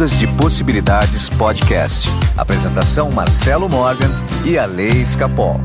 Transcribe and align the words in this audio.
Ondas 0.00 0.18
de 0.18 0.26
Possibilidades 0.28 1.28
Podcast. 1.28 2.08
Apresentação 2.34 3.10
Marcelo 3.10 3.68
Morgan 3.68 4.08
e 4.46 4.56
a 4.56 4.64
Lei 4.64 4.88
Escapol. 4.88 5.60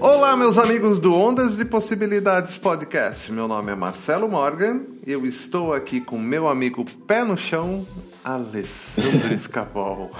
Olá, 0.00 0.34
meus 0.34 0.56
amigos 0.56 0.98
do 0.98 1.14
Ondas 1.14 1.58
de 1.58 1.66
Possibilidades 1.66 2.56
Podcast. 2.56 3.30
Meu 3.30 3.46
nome 3.46 3.72
é 3.72 3.74
Marcelo 3.74 4.26
Morgan 4.26 4.84
e 5.06 5.12
eu 5.12 5.26
estou 5.26 5.74
aqui 5.74 6.00
com 6.00 6.16
meu 6.16 6.48
amigo 6.48 6.82
pé 7.06 7.22
no 7.22 7.36
chão, 7.36 7.86
Alessandro 8.24 9.34
Escapol. 9.36 10.10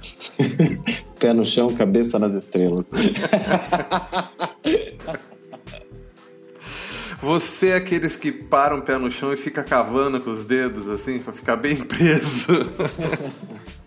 Pé 1.18 1.32
no 1.32 1.44
chão, 1.44 1.74
cabeça 1.74 2.16
nas 2.18 2.34
estrelas. 2.34 2.90
Você 7.20 7.70
é 7.70 7.74
aqueles 7.74 8.14
que 8.14 8.30
param 8.30 8.78
o 8.78 8.82
pé 8.82 8.96
no 8.96 9.10
chão 9.10 9.32
e 9.32 9.36
fica 9.36 9.64
cavando 9.64 10.20
com 10.20 10.30
os 10.30 10.44
dedos, 10.44 10.88
assim, 10.88 11.18
pra 11.18 11.32
ficar 11.32 11.56
bem 11.56 11.74
preso. 11.76 12.52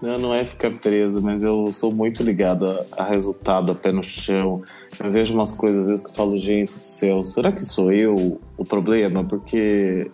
Não, 0.00 0.16
não 0.16 0.32
é 0.32 0.44
ficar 0.44 0.70
preso, 0.70 1.20
mas 1.20 1.42
eu 1.42 1.72
sou 1.72 1.92
muito 1.92 2.22
ligado 2.22 2.70
a, 2.70 3.02
a, 3.02 3.04
resultado, 3.04 3.72
a 3.72 3.74
pé 3.74 3.90
no 3.90 4.02
chão. 4.02 4.62
Eu 4.98 5.10
vejo 5.10 5.34
umas 5.34 5.50
coisas 5.50 5.82
às 5.82 5.88
vezes 5.88 6.04
que 6.04 6.10
eu 6.10 6.14
falo, 6.14 6.38
gente 6.38 6.78
do 6.78 6.84
céu, 6.84 7.24
será 7.24 7.50
que 7.50 7.64
sou 7.64 7.92
eu 7.92 8.40
o 8.56 8.64
problema? 8.64 9.24
Porque 9.24 10.08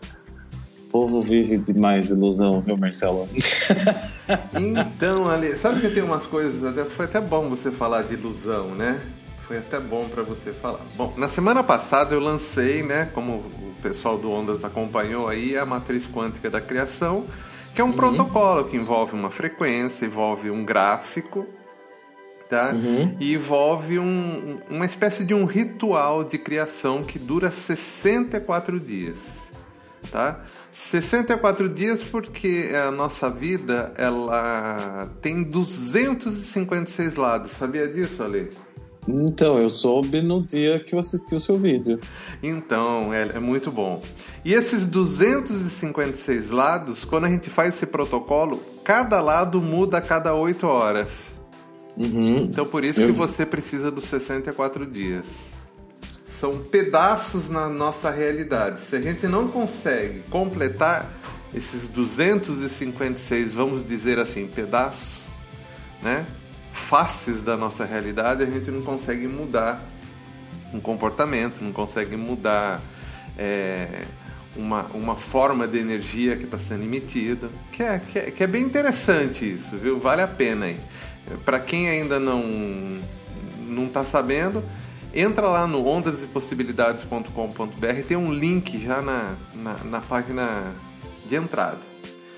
povo 0.94 1.20
vive 1.20 1.58
demais 1.58 2.06
de 2.06 2.12
ilusão, 2.12 2.60
viu, 2.60 2.76
Marcelo? 2.76 3.28
então, 4.54 5.28
Ali, 5.28 5.58
sabe 5.58 5.80
que 5.80 5.90
tem 5.90 6.04
umas 6.04 6.24
coisas, 6.24 6.62
foi 6.92 7.06
até 7.06 7.20
bom 7.20 7.50
você 7.50 7.72
falar 7.72 8.02
de 8.02 8.14
ilusão, 8.14 8.76
né? 8.76 9.00
Foi 9.40 9.58
até 9.58 9.80
bom 9.80 10.08
para 10.08 10.22
você 10.22 10.52
falar. 10.52 10.78
Bom, 10.96 11.12
na 11.16 11.28
semana 11.28 11.64
passada 11.64 12.14
eu 12.14 12.20
lancei, 12.20 12.84
né, 12.84 13.06
como 13.12 13.38
o 13.38 13.74
pessoal 13.82 14.16
do 14.16 14.30
Ondas 14.30 14.64
acompanhou 14.64 15.26
aí, 15.26 15.58
a 15.58 15.66
matriz 15.66 16.06
quântica 16.06 16.48
da 16.48 16.60
criação 16.60 17.26
que 17.74 17.80
é 17.80 17.84
um 17.84 17.88
uhum. 17.88 17.94
protocolo 17.94 18.64
que 18.66 18.76
envolve 18.76 19.14
uma 19.14 19.30
frequência, 19.30 20.06
envolve 20.06 20.48
um 20.48 20.64
gráfico, 20.64 21.44
tá? 22.48 22.70
Uhum. 22.72 23.16
E 23.18 23.34
envolve 23.34 23.98
um, 23.98 24.58
uma 24.70 24.86
espécie 24.86 25.24
de 25.24 25.34
um 25.34 25.44
ritual 25.44 26.22
de 26.22 26.38
criação 26.38 27.02
que 27.02 27.18
dura 27.18 27.50
64 27.50 28.78
dias, 28.78 29.18
tá? 30.12 30.40
64 30.74 31.68
dias 31.68 32.02
porque 32.02 32.70
a 32.74 32.90
nossa 32.90 33.30
vida 33.30 33.94
ela 33.96 35.08
tem 35.22 35.44
256 35.44 37.14
lados. 37.14 37.52
Sabia 37.52 37.86
disso, 37.86 38.24
Ale? 38.24 38.50
Então, 39.06 39.56
eu 39.58 39.68
soube 39.68 40.20
no 40.20 40.42
dia 40.42 40.80
que 40.80 40.96
eu 40.96 40.98
assisti 40.98 41.36
o 41.36 41.40
seu 41.40 41.56
vídeo. 41.56 42.00
Então, 42.42 43.14
é, 43.14 43.36
é, 43.36 43.38
muito 43.38 43.70
bom. 43.70 44.02
E 44.44 44.52
esses 44.52 44.84
256 44.84 46.50
lados, 46.50 47.04
quando 47.04 47.26
a 47.26 47.28
gente 47.28 47.48
faz 47.48 47.76
esse 47.76 47.86
protocolo, 47.86 48.60
cada 48.82 49.20
lado 49.20 49.60
muda 49.62 49.98
a 49.98 50.00
cada 50.00 50.34
8 50.34 50.66
horas. 50.66 51.32
Uhum. 51.96 52.48
Então, 52.50 52.66
por 52.66 52.82
isso 52.82 53.00
eu... 53.00 53.06
que 53.06 53.12
você 53.12 53.46
precisa 53.46 53.92
dos 53.92 54.04
64 54.04 54.84
dias. 54.86 55.53
São 56.44 56.58
pedaços 56.58 57.48
na 57.48 57.70
nossa 57.70 58.10
realidade. 58.10 58.78
Se 58.80 58.96
a 58.96 59.00
gente 59.00 59.26
não 59.26 59.48
consegue 59.48 60.22
completar 60.28 61.10
esses 61.54 61.88
256, 61.88 63.54
vamos 63.54 63.82
dizer 63.82 64.18
assim, 64.18 64.46
pedaços, 64.46 65.26
né? 66.02 66.26
faces 66.70 67.42
da 67.42 67.56
nossa 67.56 67.86
realidade, 67.86 68.42
a 68.42 68.46
gente 68.46 68.70
não 68.70 68.82
consegue 68.82 69.26
mudar 69.26 69.82
um 70.70 70.78
comportamento, 70.80 71.62
não 71.62 71.72
consegue 71.72 72.14
mudar 72.14 72.82
é, 73.38 74.04
uma, 74.54 74.82
uma 74.92 75.14
forma 75.14 75.66
de 75.66 75.78
energia 75.78 76.36
que 76.36 76.44
está 76.44 76.58
sendo 76.58 76.82
emitida, 76.82 77.48
que 77.72 77.82
é, 77.82 77.98
que 77.98 78.18
é, 78.18 78.30
que, 78.30 78.44
é, 78.44 78.46
bem 78.46 78.64
interessante 78.64 79.50
isso, 79.50 79.78
viu? 79.78 79.98
Vale 79.98 80.20
a 80.20 80.28
pena 80.28 80.66
aí. 80.66 80.78
Para 81.42 81.58
quem 81.58 81.88
ainda 81.88 82.20
não 82.20 83.00
não 83.66 83.86
está 83.86 84.04
sabendo, 84.04 84.62
entra 85.14 85.46
lá 85.46 85.66
no 85.66 85.86
ondasdepossibilidades.com.br, 85.86 88.02
tem 88.06 88.16
um 88.16 88.32
link 88.32 88.82
já 88.82 89.00
na, 89.00 89.36
na, 89.56 89.74
na 89.84 90.00
página 90.00 90.74
de 91.26 91.36
entrada. 91.36 91.78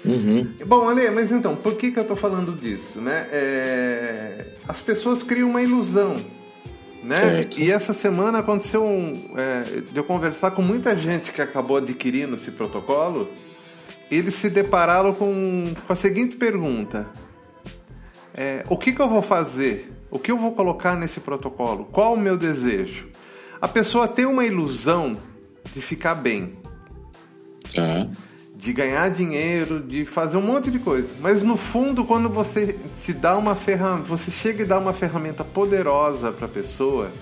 Uhum. 0.04 0.52
Bom, 0.66 0.88
Ale, 0.88 1.10
mas 1.10 1.32
então, 1.32 1.56
por 1.56 1.74
que, 1.74 1.90
que 1.90 1.98
eu 1.98 2.02
estou 2.02 2.16
falando 2.16 2.52
disso? 2.52 3.00
Né? 3.00 3.26
É... 3.32 4.46
As 4.68 4.80
pessoas 4.80 5.22
criam 5.22 5.50
uma 5.50 5.62
ilusão. 5.62 6.16
Né? 7.02 7.14
Certo. 7.14 7.58
E 7.58 7.70
essa 7.70 7.94
semana 7.94 8.38
aconteceu 8.38 8.84
um, 8.84 9.34
é, 9.36 9.62
de 9.92 9.96
eu 9.96 10.04
conversar 10.04 10.52
com 10.52 10.62
muita 10.62 10.96
gente 10.96 11.32
que 11.32 11.40
acabou 11.40 11.76
adquirindo 11.76 12.34
esse 12.34 12.50
protocolo. 12.50 13.30
Eles 14.10 14.34
se 14.34 14.50
depararam 14.50 15.14
com, 15.14 15.64
com 15.86 15.92
a 15.92 15.96
seguinte 15.96 16.36
pergunta: 16.36 17.06
é, 18.34 18.64
O 18.68 18.76
que, 18.76 18.92
que 18.92 19.00
eu 19.00 19.08
vou 19.08 19.22
fazer? 19.22 19.95
O 20.10 20.18
que 20.18 20.30
eu 20.30 20.38
vou 20.38 20.52
colocar 20.52 20.96
nesse 20.96 21.20
protocolo? 21.20 21.86
Qual 21.86 22.14
o 22.14 22.18
meu 22.18 22.36
desejo? 22.36 23.08
A 23.60 23.68
pessoa 23.68 24.06
tem 24.06 24.26
uma 24.26 24.44
ilusão 24.44 25.16
de 25.72 25.80
ficar 25.80 26.14
bem. 26.14 26.56
Uhum 27.76 28.10
de 28.56 28.72
ganhar 28.72 29.10
dinheiro, 29.10 29.80
de 29.80 30.04
fazer 30.04 30.38
um 30.38 30.42
monte 30.42 30.70
de 30.70 30.78
coisa. 30.78 31.08
Mas 31.20 31.42
no 31.42 31.56
fundo, 31.56 32.04
quando 32.04 32.28
você 32.28 32.76
se 32.96 33.12
dá 33.12 33.36
uma 33.36 33.54
ferramenta, 33.54 34.08
você 34.08 34.30
chega 34.30 34.62
e 34.62 34.66
dá 34.66 34.78
uma 34.78 34.94
ferramenta 34.94 35.44
poderosa 35.44 36.32
para 36.32 36.46
a 36.46 36.48
pessoa 36.48 37.12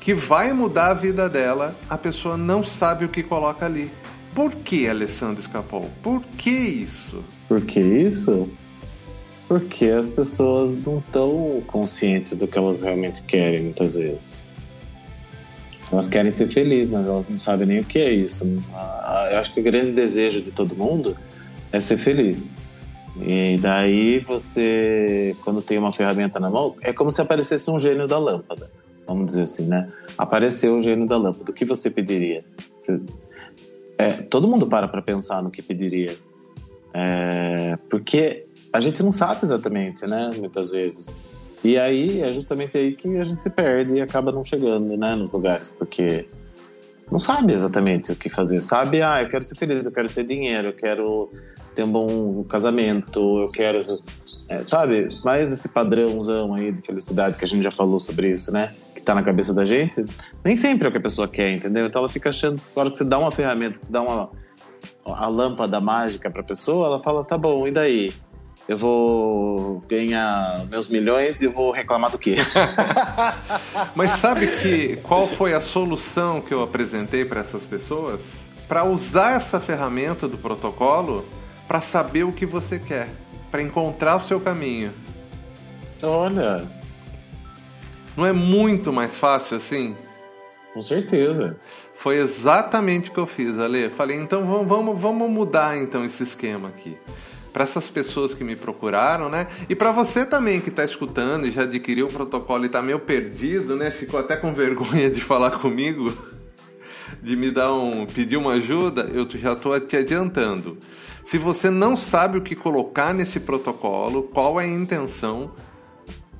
que 0.00 0.12
vai 0.12 0.52
mudar 0.52 0.88
a 0.88 0.94
vida 0.94 1.30
dela, 1.30 1.76
a 1.88 1.96
pessoa 1.96 2.36
não 2.36 2.62
sabe 2.62 3.04
o 3.04 3.08
que 3.08 3.22
coloca 3.22 3.64
ali. 3.64 3.90
Por 4.34 4.52
que, 4.52 4.88
Alessandro 4.88 5.40
Escapol? 5.40 5.90
Por 6.02 6.20
que 6.22 6.50
isso? 6.50 7.24
Por 7.48 7.60
que 7.62 7.80
isso? 7.80 8.48
Porque 9.46 9.86
as 9.86 10.10
pessoas 10.10 10.74
não 10.74 10.98
estão 10.98 11.62
conscientes 11.66 12.34
do 12.34 12.46
que 12.46 12.56
elas 12.56 12.82
realmente 12.82 13.22
querem, 13.22 13.62
muitas 13.62 13.94
vezes. 13.94 14.46
Elas 15.92 16.08
querem 16.08 16.30
ser 16.30 16.48
felizes, 16.48 16.90
mas 16.90 17.06
elas 17.06 17.28
não 17.28 17.38
sabem 17.38 17.66
nem 17.66 17.80
o 17.80 17.84
que 17.84 17.98
é 17.98 18.10
isso. 18.10 18.44
Eu 19.30 19.38
acho 19.38 19.52
que 19.52 19.60
o 19.60 19.62
grande 19.62 19.92
desejo 19.92 20.40
de 20.40 20.50
todo 20.50 20.74
mundo 20.74 21.16
é 21.70 21.80
ser 21.80 21.96
feliz. 21.96 22.50
E 23.20 23.58
daí 23.58 24.18
você, 24.20 25.36
quando 25.44 25.62
tem 25.62 25.78
uma 25.78 25.92
ferramenta 25.92 26.40
na 26.40 26.50
mão, 26.50 26.74
é 26.80 26.92
como 26.92 27.10
se 27.10 27.20
aparecesse 27.20 27.70
um 27.70 27.78
gênio 27.78 28.08
da 28.08 28.18
lâmpada, 28.18 28.70
vamos 29.06 29.26
dizer 29.26 29.42
assim, 29.42 29.66
né? 29.66 29.88
Apareceu 30.18 30.76
o 30.76 30.80
gênio 30.80 31.06
da 31.06 31.16
lâmpada. 31.16 31.50
O 31.50 31.54
que 31.54 31.64
você 31.64 31.90
pediria? 31.90 32.44
Você, 32.80 33.00
é, 33.98 34.10
todo 34.10 34.48
mundo 34.48 34.66
para 34.66 34.88
para 34.88 35.00
pensar 35.00 35.42
no 35.42 35.50
que 35.50 35.62
pediria. 35.62 36.16
É, 36.92 37.78
porque 37.88 38.43
a 38.74 38.80
gente 38.80 39.04
não 39.04 39.12
sabe 39.12 39.38
exatamente, 39.44 40.04
né? 40.04 40.32
Muitas 40.36 40.72
vezes. 40.72 41.14
E 41.62 41.78
aí 41.78 42.20
é 42.20 42.34
justamente 42.34 42.76
aí 42.76 42.92
que 42.92 43.16
a 43.18 43.24
gente 43.24 43.40
se 43.40 43.48
perde 43.48 43.94
e 43.94 44.00
acaba 44.00 44.32
não 44.32 44.42
chegando, 44.42 44.96
né, 44.96 45.14
nos 45.14 45.32
lugares, 45.32 45.72
porque 45.78 46.26
não 47.10 47.20
sabe 47.20 47.52
exatamente 47.52 48.10
o 48.10 48.16
que 48.16 48.28
fazer. 48.28 48.60
Sabe, 48.60 49.00
ah, 49.00 49.22
eu 49.22 49.30
quero 49.30 49.44
ser 49.44 49.54
feliz, 49.54 49.86
eu 49.86 49.92
quero 49.92 50.08
ter 50.08 50.24
dinheiro, 50.24 50.68
eu 50.68 50.72
quero 50.72 51.30
ter 51.72 51.84
um 51.84 51.92
bom 51.92 52.44
casamento, 52.44 53.42
eu 53.42 53.46
quero, 53.46 53.78
é, 54.48 54.64
sabe? 54.66 55.06
Mas 55.24 55.52
esse 55.52 55.68
padrãozão 55.68 56.52
aí 56.52 56.72
de 56.72 56.82
felicidade 56.82 57.38
que 57.38 57.44
a 57.44 57.48
gente 57.48 57.62
já 57.62 57.70
falou 57.70 58.00
sobre 58.00 58.32
isso, 58.32 58.52
né? 58.52 58.74
Que 58.92 59.00
tá 59.00 59.14
na 59.14 59.22
cabeça 59.22 59.54
da 59.54 59.64
gente, 59.64 60.04
nem 60.44 60.56
sempre 60.56 60.86
é 60.86 60.88
o 60.88 60.92
que 60.92 60.98
a 60.98 61.02
pessoa 61.02 61.28
quer, 61.28 61.52
entendeu? 61.52 61.86
Então 61.86 62.00
ela 62.00 62.08
fica 62.08 62.30
achando, 62.30 62.60
agora 62.72 62.90
que 62.90 62.98
você 62.98 63.04
dá 63.04 63.20
uma 63.20 63.30
ferramenta, 63.30 63.78
você 63.80 63.92
dá 63.92 64.02
uma 64.02 64.30
a 65.06 65.28
lâmpada 65.28 65.80
mágica 65.80 66.28
para 66.28 66.40
a 66.40 66.44
pessoa, 66.44 66.88
ela 66.88 66.98
fala, 66.98 67.24
tá 67.24 67.38
bom, 67.38 67.68
e 67.68 67.70
daí? 67.70 68.12
Eu 68.66 68.78
vou 68.78 69.80
ganhar 69.86 70.64
meus 70.70 70.88
milhões 70.88 71.42
e 71.42 71.46
vou 71.46 71.70
reclamar 71.70 72.10
do 72.10 72.18
quê? 72.18 72.36
Mas 73.94 74.12
sabe 74.12 74.46
que 74.58 74.96
qual 74.96 75.28
foi 75.28 75.52
a 75.52 75.60
solução 75.60 76.40
que 76.40 76.52
eu 76.52 76.62
apresentei 76.62 77.24
para 77.26 77.40
essas 77.40 77.66
pessoas? 77.66 78.22
Para 78.66 78.84
usar 78.84 79.36
essa 79.36 79.60
ferramenta 79.60 80.26
do 80.26 80.38
protocolo 80.38 81.26
para 81.68 81.82
saber 81.82 82.24
o 82.24 82.32
que 82.32 82.46
você 82.46 82.78
quer, 82.78 83.08
para 83.50 83.60
encontrar 83.60 84.16
o 84.16 84.22
seu 84.22 84.40
caminho. 84.40 84.94
Olha, 86.02 86.66
não 88.16 88.24
é 88.24 88.32
muito 88.32 88.90
mais 88.92 89.18
fácil 89.18 89.58
assim? 89.58 89.94
Com 90.72 90.80
certeza. 90.80 91.56
Foi 91.94 92.16
exatamente 92.16 93.10
o 93.10 93.12
que 93.12 93.20
eu 93.20 93.26
fiz, 93.26 93.58
Ale. 93.58 93.90
Falei, 93.90 94.16
então 94.16 94.44
vamos, 94.46 94.66
vamos, 94.66 95.00
vamos 95.00 95.30
mudar 95.30 95.76
então 95.76 96.04
esse 96.04 96.22
esquema 96.22 96.68
aqui 96.68 96.96
para 97.54 97.62
essas 97.62 97.88
pessoas 97.88 98.34
que 98.34 98.42
me 98.42 98.56
procuraram, 98.56 99.28
né? 99.28 99.46
E 99.68 99.76
para 99.76 99.92
você 99.92 100.26
também 100.26 100.60
que 100.60 100.70
está 100.70 100.84
escutando 100.84 101.46
e 101.46 101.52
já 101.52 101.62
adquiriu 101.62 102.06
o 102.06 102.12
protocolo 102.12 102.64
e 102.64 102.66
está 102.66 102.82
meio 102.82 102.98
perdido, 102.98 103.76
né? 103.76 103.92
Ficou 103.92 104.18
até 104.18 104.36
com 104.36 104.52
vergonha 104.52 105.08
de 105.08 105.20
falar 105.20 105.52
comigo, 105.52 106.12
de 107.22 107.36
me 107.36 107.52
dar 107.52 107.72
um, 107.72 108.06
pedir 108.06 108.36
uma 108.36 108.54
ajuda, 108.54 109.08
eu 109.14 109.24
já 109.30 109.52
estou 109.52 109.78
te 109.78 109.96
adiantando. 109.96 110.76
Se 111.24 111.38
você 111.38 111.70
não 111.70 111.96
sabe 111.96 112.38
o 112.38 112.42
que 112.42 112.56
colocar 112.56 113.14
nesse 113.14 113.38
protocolo, 113.38 114.24
qual 114.24 114.60
é 114.60 114.64
a 114.64 114.68
intenção, 114.68 115.52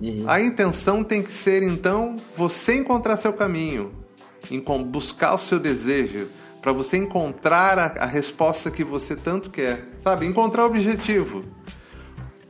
Uhum. 0.00 0.24
A 0.26 0.40
intenção 0.40 1.04
tem 1.04 1.22
que 1.22 1.32
ser, 1.32 1.62
então, 1.62 2.16
você 2.36 2.74
encontrar 2.74 3.16
seu 3.16 3.32
caminho, 3.32 3.92
buscar 4.86 5.36
o 5.36 5.38
seu 5.38 5.60
desejo, 5.60 6.26
para 6.64 6.72
você 6.72 6.96
encontrar 6.96 7.78
a, 7.78 8.04
a, 8.04 8.06
resposta 8.06 8.70
que 8.70 8.82
você 8.82 9.14
tanto 9.14 9.50
quer, 9.50 9.84
sabe? 10.02 10.24
Encontrar 10.24 10.62
o 10.62 10.66
objetivo. 10.68 11.44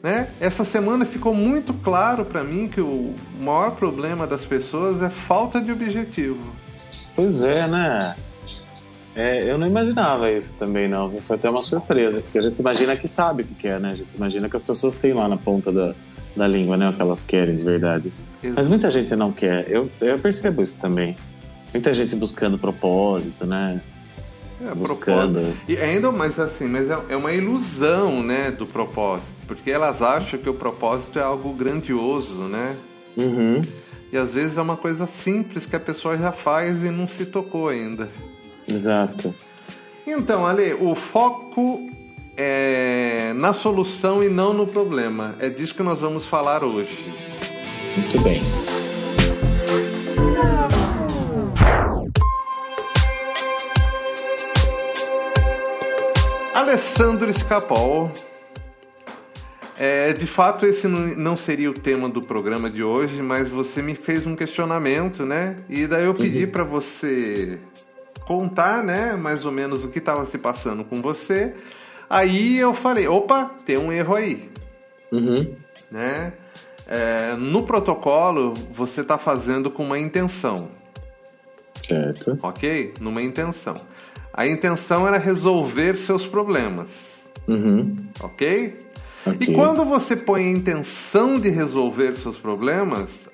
Né? 0.01 0.29
Essa 0.41 0.65
semana 0.65 1.05
ficou 1.05 1.35
muito 1.35 1.75
claro 1.75 2.25
para 2.25 2.45
mim 2.45 2.69
que 2.69 2.81
o 2.81 3.13
maior 3.41 3.73
problema 3.73 4.25
das 4.25 4.47
pessoas 4.47 5.03
é 5.03 5.11
falta 5.11 5.61
de 5.61 5.73
objetivo. 5.73 6.39
Pois 7.17 7.43
é, 7.43 7.67
né? 7.67 8.15
É, 9.17 9.51
eu 9.51 9.59
não 9.59 9.67
imaginava 9.67 10.31
isso 10.31 10.55
também, 10.61 10.89
não. 10.89 11.11
Foi 11.19 11.35
até 11.35 11.51
uma 11.51 11.63
surpresa, 11.63 12.21
porque 12.21 12.39
a 12.39 12.43
gente 12.43 12.61
imagina 12.61 12.97
que 12.97 13.09
sabe 13.09 13.43
o 13.43 13.47
que 13.47 13.67
é, 13.67 13.81
né? 13.81 13.91
A 13.91 13.97
gente 13.97 14.15
imagina 14.15 14.49
que 14.49 14.55
as 14.55 14.63
pessoas 14.63 14.95
têm 14.95 15.13
lá 15.13 15.29
na 15.29 15.37
ponta 15.37 15.73
da, 15.73 15.93
da 16.37 16.47
língua, 16.47 16.77
né? 16.77 16.89
O 16.89 16.93
que 16.93 17.03
elas 17.03 17.21
querem 17.21 17.57
de 17.57 17.65
verdade. 17.65 18.13
Exato. 18.41 18.61
Mas 18.61 18.69
muita 18.69 18.93
gente 18.93 19.17
não 19.17 19.33
quer. 19.33 19.69
Eu, 19.69 19.91
eu 20.01 20.17
percebo 20.21 20.63
isso 20.63 20.79
também. 20.79 21.17
Muita 21.73 21.93
gente 21.93 22.15
buscando 22.15 22.57
propósito, 22.57 23.45
né? 23.45 23.81
É, 24.61 24.75
buscando. 24.75 25.41
Propósito. 25.41 25.73
E 25.73 25.77
ainda, 25.79 26.13
mas 26.13 26.39
assim, 26.39 26.67
mas 26.67 26.91
é, 26.91 26.99
é 27.09 27.17
uma 27.17 27.33
ilusão, 27.33 28.23
né, 28.23 28.51
do 28.51 28.67
propósito. 28.67 29.33
Porque 29.47 29.71
elas 29.71 30.01
acham 30.01 30.39
que 30.39 30.49
o 30.49 30.55
propósito 30.55 31.19
é 31.19 31.23
algo 31.23 31.53
grandioso, 31.53 32.43
né? 32.43 32.77
Uhum. 33.17 33.61
E 34.13 34.17
às 34.17 34.33
vezes 34.33 34.57
é 34.57 34.63
uma 34.63 34.77
coisa 34.77 35.07
simples 35.07 35.67
que 35.67 35.75
a 35.75 35.81
pessoa 35.81 36.17
já 36.17 36.31
faz 36.31 36.85
e 36.85 36.91
não 36.91 37.07
se 37.07 37.27
tocou 37.27 37.69
ainda. 37.69 38.09
Exato. 38.67 39.35
Então, 40.07 40.47
Ale, 40.47 40.75
o 40.75 40.95
foco 40.95 41.91
é 42.37 43.33
na 43.35 43.53
solução 43.53 44.23
e 44.23 44.29
não 44.29 44.53
no 44.53 44.67
problema. 44.67 45.35
É 45.39 45.49
disso 45.49 45.75
que 45.75 45.83
nós 45.83 46.01
vamos 46.01 46.27
falar 46.27 46.63
hoje. 46.63 47.13
Muito 47.97 48.21
bem. 48.21 48.41
Alessandro 56.75 57.33
Scapol. 57.33 58.11
É, 59.79 60.13
de 60.13 60.27
fato, 60.27 60.67
esse 60.67 60.89
não 60.89 61.37
seria 61.37 61.71
o 61.71 61.73
tema 61.73 62.09
do 62.09 62.21
programa 62.21 62.69
de 62.69 62.83
hoje, 62.83 63.23
mas 63.23 63.49
você 63.49 63.81
me 63.81 63.95
fez 63.95 64.27
um 64.27 64.35
questionamento, 64.35 65.25
né? 65.25 65.57
E 65.69 65.87
daí 65.87 66.05
eu 66.05 66.13
pedi 66.13 66.47
uhum. 66.47 66.51
para 66.51 66.65
você 66.65 67.61
contar, 68.27 68.83
né, 68.83 69.15
mais 69.15 69.47
ou 69.47 69.53
menos 69.53 69.85
o 69.85 69.89
que 69.89 70.01
estava 70.01 70.27
se 70.27 70.37
passando 70.37 70.83
com 70.85 71.01
você. 71.01 71.55
Aí 72.11 72.59
eu 72.59 72.75
falei, 72.75 73.07
opa, 73.07 73.55
tem 73.65 73.79
um 73.79 73.93
erro 73.93 74.17
aí, 74.17 74.51
uhum. 75.13 75.55
né? 75.93 76.33
É, 76.89 77.37
no 77.37 77.63
protocolo 77.63 78.53
você 78.73 79.03
está 79.03 79.17
fazendo 79.17 79.71
com 79.71 79.85
uma 79.85 79.99
intenção, 79.99 80.69
certo? 81.77 82.37
Ok, 82.43 82.95
numa 82.99 83.23
intenção. 83.23 83.75
A 84.37 84.49
intenção 84.49 85.07
era 85.07 85.17
resolver 85.17 85.97
seus 85.97 86.27
problemas, 86.27 87.21
uhum. 87.47 87.97
ok? 88.21 88.77
Okay. 89.25 89.49
E 89.49 89.55
quando 89.55 89.85
você 89.85 90.17
põe 90.17 90.45
a 90.45 90.51
intenção 90.51 91.39
de 91.39 91.49
resolver 91.49 92.17
seus 92.17 92.37
problemas, 92.37 93.29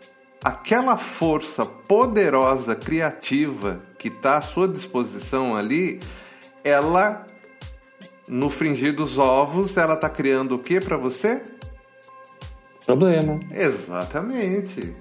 aquela 0.44 0.98
força 0.98 1.64
poderosa, 1.64 2.76
criativa 2.76 3.80
que 3.98 4.08
está 4.08 4.36
à 4.36 4.42
sua 4.42 4.68
disposição 4.68 5.56
ali, 5.56 6.00
ela, 6.62 7.26
no 8.28 8.50
fringir 8.50 8.94
dos 8.94 9.18
ovos, 9.18 9.78
ela 9.78 9.94
está 9.94 10.08
criando 10.08 10.56
o 10.56 10.58
que 10.58 10.82
para 10.82 10.98
você? 10.98 11.42
Problema. 12.84 13.40
Exatamente. 13.50 14.94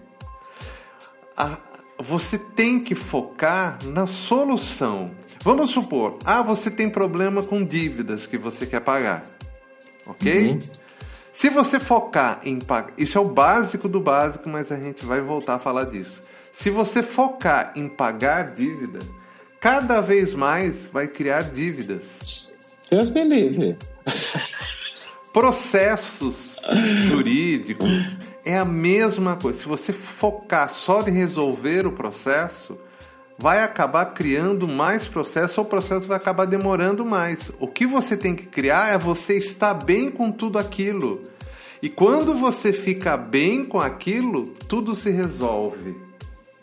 A, 1.35 1.57
você 1.99 2.37
tem 2.37 2.79
que 2.79 2.95
focar 2.95 3.77
na 3.83 4.07
solução. 4.07 5.11
Vamos 5.41 5.71
supor, 5.71 6.17
ah, 6.25 6.41
você 6.41 6.69
tem 6.69 6.89
problema 6.89 7.41
com 7.41 7.63
dívidas 7.63 8.25
que 8.25 8.37
você 8.37 8.65
quer 8.65 8.81
pagar, 8.81 9.25
ok? 10.05 10.49
Uhum. 10.49 10.59
Se 11.31 11.49
você 11.49 11.79
focar 11.79 12.41
em 12.43 12.59
pagar, 12.59 12.91
isso 12.97 13.17
é 13.17 13.21
o 13.21 13.29
básico 13.29 13.87
do 13.87 14.01
básico, 14.01 14.49
mas 14.49 14.71
a 14.71 14.77
gente 14.77 15.05
vai 15.05 15.21
voltar 15.21 15.55
a 15.55 15.59
falar 15.59 15.85
disso. 15.85 16.21
Se 16.51 16.69
você 16.69 17.01
focar 17.01 17.71
em 17.75 17.87
pagar 17.87 18.51
dívida, 18.51 18.99
cada 19.61 20.01
vez 20.01 20.33
mais 20.33 20.87
vai 20.87 21.07
criar 21.07 21.43
dívidas. 21.43 22.53
Deus 22.89 23.09
me 23.09 23.23
livre. 23.23 23.77
Processos 25.31 26.59
jurídicos 27.05 28.17
é 28.43 28.57
a 28.57 28.65
mesma 28.65 29.37
coisa. 29.37 29.59
Se 29.59 29.67
você 29.67 29.93
focar 29.93 30.69
só 30.69 31.01
em 31.07 31.11
resolver 31.11 31.85
o 31.85 31.93
processo, 31.93 32.77
vai 33.39 33.63
acabar 33.63 34.05
criando 34.07 34.67
mais 34.67 35.07
processo 35.07 35.61
ou 35.61 35.65
o 35.65 35.69
processo 35.69 36.05
vai 36.05 36.17
acabar 36.17 36.45
demorando 36.45 37.05
mais. 37.05 37.49
O 37.57 37.67
que 37.67 37.87
você 37.87 38.17
tem 38.17 38.35
que 38.35 38.45
criar 38.45 38.93
é 38.93 38.97
você 38.97 39.37
estar 39.37 39.73
bem 39.73 40.11
com 40.11 40.29
tudo 40.29 40.59
aquilo. 40.59 41.21
E 41.81 41.87
quando 41.87 42.33
você 42.33 42.73
fica 42.73 43.15
bem 43.15 43.63
com 43.63 43.79
aquilo, 43.79 44.47
tudo 44.67 44.93
se 44.93 45.09
resolve. 45.09 45.95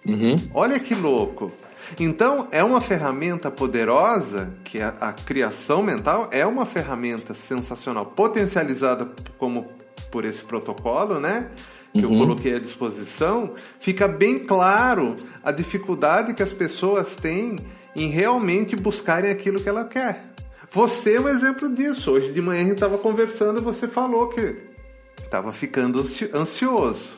Uhum. 0.04 0.36
Olha 0.52 0.78
que 0.78 0.94
louco. 0.94 1.50
Então, 1.98 2.48
é 2.50 2.62
uma 2.62 2.80
ferramenta 2.80 3.50
poderosa, 3.50 4.52
que 4.64 4.80
a, 4.80 4.88
a, 4.88 5.12
criação 5.12 5.82
mental 5.82 6.28
é 6.30 6.44
uma 6.44 6.66
ferramenta 6.66 7.32
sensacional, 7.32 8.04
potencializada 8.04 9.08
como 9.38 9.66
por 10.10 10.24
esse 10.24 10.42
protocolo, 10.42 11.18
né? 11.18 11.48
Que 11.96 12.04
uhum. 12.04 12.12
eu 12.12 12.18
coloquei 12.18 12.54
à 12.54 12.58
disposição, 12.58 13.52
fica 13.78 14.06
bem 14.06 14.38
claro 14.38 15.16
a 15.42 15.50
dificuldade 15.50 16.34
que 16.34 16.42
as 16.42 16.52
pessoas 16.52 17.16
têm 17.16 17.58
em 17.94 18.08
realmente 18.08 18.76
buscarem 18.76 19.30
aquilo 19.30 19.60
que 19.60 19.68
ela 19.68 19.84
quer. 19.84 20.22
Você 20.70 21.14
é 21.14 21.20
um 21.20 21.28
exemplo 21.28 21.72
disso. 21.74 22.10
Hoje 22.10 22.32
de 22.32 22.42
manhã 22.42 22.60
a 22.60 22.64
gente 22.64 22.74
estava 22.74 22.98
conversando 22.98 23.60
e 23.60 23.62
você 23.62 23.88
falou 23.88 24.28
que 24.28 24.56
estava 25.22 25.52
ficando 25.52 26.04
ansioso. 26.34 27.16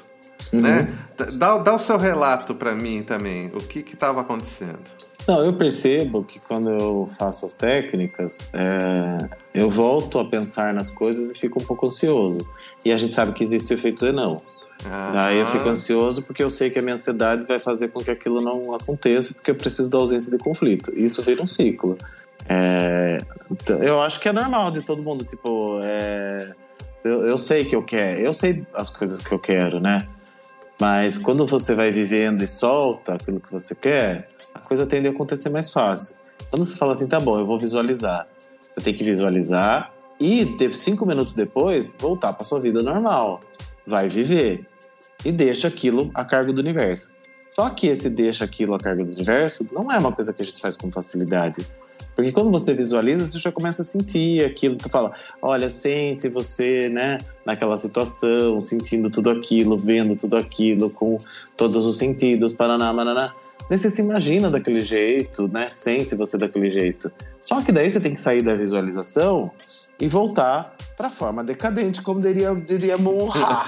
Uhum. 0.53 0.61
Né? 0.61 0.93
Dá, 1.37 1.59
dá 1.59 1.75
o 1.75 1.79
seu 1.79 1.99
relato 1.99 2.55
para 2.55 2.75
mim 2.75 3.03
também. 3.03 3.47
O 3.49 3.59
que 3.59 3.81
estava 3.81 4.21
acontecendo? 4.21 4.79
Não, 5.27 5.45
eu 5.45 5.53
percebo 5.53 6.25
que 6.25 6.41
quando 6.41 6.71
eu 6.71 7.07
faço 7.19 7.45
as 7.45 7.55
técnicas, 7.55 8.49
é, 8.55 9.29
eu 9.53 9.71
volto 9.71 10.19
a 10.19 10.25
pensar 10.25 10.73
nas 10.73 10.91
coisas 10.91 11.31
e 11.31 11.39
fico 11.39 11.61
um 11.61 11.65
pouco 11.65 11.87
ansioso. 11.87 12.49
E 12.83 12.91
a 12.91 12.97
gente 12.97 13.15
sabe 13.15 13.33
que 13.33 13.45
existe 13.45 13.75
o 13.75 13.75
efeito 13.75 14.01
Zenão. 14.01 14.39
Daí 15.13 15.41
eu 15.41 15.47
fico 15.47 15.69
ansioso 15.69 16.23
porque 16.23 16.43
eu 16.43 16.49
sei 16.49 16.71
que 16.71 16.79
a 16.79 16.83
minha 16.83 16.95
ansiedade 16.95 17.45
vai 17.47 17.59
fazer 17.59 17.89
com 17.89 18.01
que 18.01 18.11
aquilo 18.11 18.41
não 18.41 18.75
aconteça, 18.75 19.35
porque 19.35 19.51
eu 19.51 19.55
preciso 19.55 19.91
da 19.91 19.99
ausência 19.99 20.31
de 20.31 20.39
conflito. 20.39 20.93
Isso 20.97 21.23
vira 21.23 21.43
um 21.43 21.47
ciclo. 21.47 21.99
É, 22.49 23.19
então, 23.51 23.83
eu 23.83 24.01
acho 24.01 24.21
que 24.21 24.29
é 24.29 24.33
normal 24.33 24.71
de 24.71 24.81
todo 24.81 25.03
mundo, 25.03 25.25
tipo, 25.25 25.81
é, 25.83 26.55
eu, 27.05 27.27
eu 27.27 27.39
sei 27.39 27.65
que 27.65 27.75
eu 27.77 27.83
quero, 27.83 28.21
eu 28.21 28.33
sei 28.33 28.65
as 28.73 28.89
coisas 28.89 29.21
que 29.21 29.33
eu 29.33 29.39
quero, 29.39 29.81
né? 29.81 30.07
Mas 30.81 31.19
quando 31.19 31.45
você 31.47 31.75
vai 31.75 31.91
vivendo 31.91 32.43
e 32.43 32.47
solta 32.47 33.15
aquilo 33.15 33.41
que 33.41 33.53
você 33.53 33.75
quer, 33.75 34.29
a 34.55 34.61
coisa 34.61 34.87
tende 34.87 35.09
a 35.09 35.11
acontecer 35.11 35.51
mais 35.51 35.73
fácil. 35.73 36.15
Quando 36.49 36.65
você 36.65 36.77
fala 36.77 36.93
assim, 36.93 37.07
tá 37.07 37.19
bom, 37.19 37.39
eu 37.39 37.45
vou 37.45 37.59
visualizar. 37.59 38.27
Você 38.69 38.81
tem 38.81 38.95
que 38.95 39.03
visualizar 39.03 39.93
e 40.21 40.57
cinco 40.73 41.05
minutos 41.05 41.35
depois 41.35 41.95
voltar 41.99 42.33
para 42.33 42.45
sua 42.45 42.61
vida 42.61 42.83
normal 42.83 43.41
vai 43.89 44.09
viver 44.09 44.67
e 45.25 45.33
deixa 45.33 45.69
aquilo 45.69 46.11
a 46.15 46.25
cargo 46.25 46.53
do 46.53 46.61
universo. 46.61 47.11
Só 47.51 47.71
que 47.71 47.89
esse 47.89 48.09
deixa 48.09 48.45
aquilo 48.45 48.75
a 48.75 48.79
cargo 48.79 49.05
do 49.05 49.13
universo 49.13 49.69
não 49.73 49.91
é 49.91 49.99
uma 49.99 50.13
coisa 50.13 50.33
que 50.33 50.43
a 50.43 50.45
gente 50.45 50.61
faz 50.61 50.77
com 50.77 50.91
facilidade. 50.93 51.67
Porque 52.15 52.33
quando 52.33 52.51
você 52.51 52.75
visualiza, 52.75 53.27
você 53.27 53.39
já 53.39 53.53
começa 53.53 53.83
a 53.83 53.85
sentir 53.85 54.45
aquilo. 54.45 54.77
Tu 54.77 54.89
fala, 54.89 55.13
olha, 55.41 55.71
sente 55.71 56.29
você, 56.29 56.89
né, 56.89 57.19
naquela 57.47 57.77
situação, 57.77 58.61
sentindo 58.61 59.09
tudo 59.09 59.31
aquilo, 59.31 59.79
vendo 59.79 60.17
tudo 60.17 60.37
aquilo, 60.37 60.91
com 60.91 61.19
todos 61.57 61.87
os 61.87 61.97
sentidos, 61.97 62.55
paraná. 62.55 62.93
Daí 63.69 63.79
você 63.79 63.89
se 63.89 64.03
imagina 64.03 64.51
daquele 64.51 64.81
jeito, 64.81 65.47
né, 65.49 65.69
sente 65.69 66.15
você 66.15 66.37
daquele 66.37 66.71
jeito. 66.71 67.13
Só 67.41 67.63
que 67.63 67.71
daí 67.71 67.91
você 67.91 68.01
tem 68.01 68.15
que 68.15 68.21
sair 68.21 68.43
da 68.43 68.55
visualização 68.55 69.51
e 70.01 70.09
voltar 70.09 70.75
para 70.97 71.09
a 71.09 71.11
forma 71.11 71.45
decadente, 71.45 72.03
como 72.03 72.21
diria, 72.21 72.55
diria 72.55 72.99
Monra. 72.99 73.65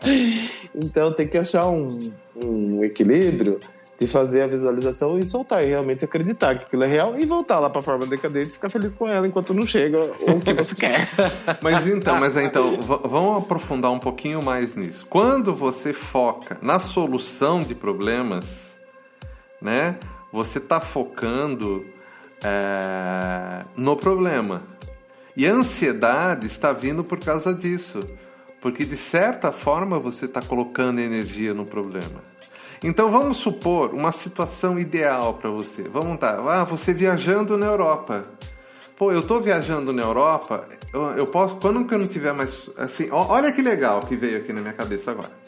então 0.74 1.12
tem 1.12 1.28
que 1.28 1.38
achar 1.38 1.68
um, 1.68 1.98
um 2.36 2.82
equilíbrio 2.82 3.60
de 4.00 4.06
fazer 4.06 4.42
a 4.42 4.46
visualização 4.46 5.18
e 5.18 5.24
soltar 5.24 5.62
e 5.62 5.66
realmente 5.66 6.06
acreditar 6.06 6.56
que 6.56 6.64
aquilo 6.64 6.84
é 6.84 6.86
real 6.86 7.18
e 7.18 7.26
voltar 7.26 7.58
lá 7.58 7.68
para 7.68 7.80
a 7.80 7.82
forma 7.82 8.06
decadente 8.06 8.48
e 8.48 8.52
ficar 8.52 8.70
feliz 8.70 8.94
com 8.94 9.06
ela 9.06 9.28
enquanto 9.28 9.52
não 9.52 9.66
chega 9.66 9.98
o 9.98 10.40
que 10.40 10.54
você 10.54 10.74
quer. 10.74 11.06
Mas 11.60 11.86
então, 11.86 12.18
mas 12.18 12.34
então, 12.34 12.80
vamos 12.80 13.42
aprofundar 13.42 13.92
um 13.92 13.98
pouquinho 13.98 14.42
mais 14.42 14.74
nisso. 14.74 15.04
Quando 15.04 15.54
você 15.54 15.92
foca 15.92 16.56
na 16.62 16.78
solução 16.78 17.60
de 17.60 17.74
problemas, 17.74 18.78
né? 19.60 19.98
Você 20.32 20.58
está 20.58 20.80
focando 20.80 21.84
é, 22.42 23.64
no 23.76 23.96
problema. 23.96 24.62
E 25.36 25.46
a 25.46 25.52
ansiedade 25.52 26.46
está 26.46 26.72
vindo 26.72 27.04
por 27.04 27.18
causa 27.18 27.54
disso, 27.54 28.00
porque 28.60 28.84
de 28.84 28.96
certa 28.96 29.52
forma 29.52 29.98
você 29.98 30.26
está 30.26 30.42
colocando 30.42 30.98
energia 30.98 31.54
no 31.54 31.64
problema. 31.64 32.30
Então 32.82 33.10
vamos 33.10 33.36
supor 33.36 33.94
uma 33.94 34.10
situação 34.10 34.78
ideal 34.78 35.34
para 35.34 35.50
você. 35.50 35.82
Vamos 35.82 36.18
tá, 36.18 36.40
ah, 36.46 36.64
você 36.64 36.94
viajando 36.94 37.56
na 37.56 37.66
Europa. 37.66 38.24
Pô, 38.96 39.12
eu 39.12 39.20
estou 39.20 39.40
viajando 39.40 39.94
na 39.94 40.02
Europa, 40.02 40.68
eu, 41.16 41.26
posso, 41.26 41.56
quando 41.56 41.86
que 41.86 41.94
eu 41.94 41.98
não 41.98 42.06
tiver 42.06 42.34
mais, 42.34 42.68
assim, 42.76 43.08
olha 43.10 43.50
que 43.50 43.62
legal 43.62 44.00
que 44.02 44.14
veio 44.14 44.36
aqui 44.36 44.52
na 44.52 44.60
minha 44.60 44.74
cabeça 44.74 45.12
agora. 45.12 45.39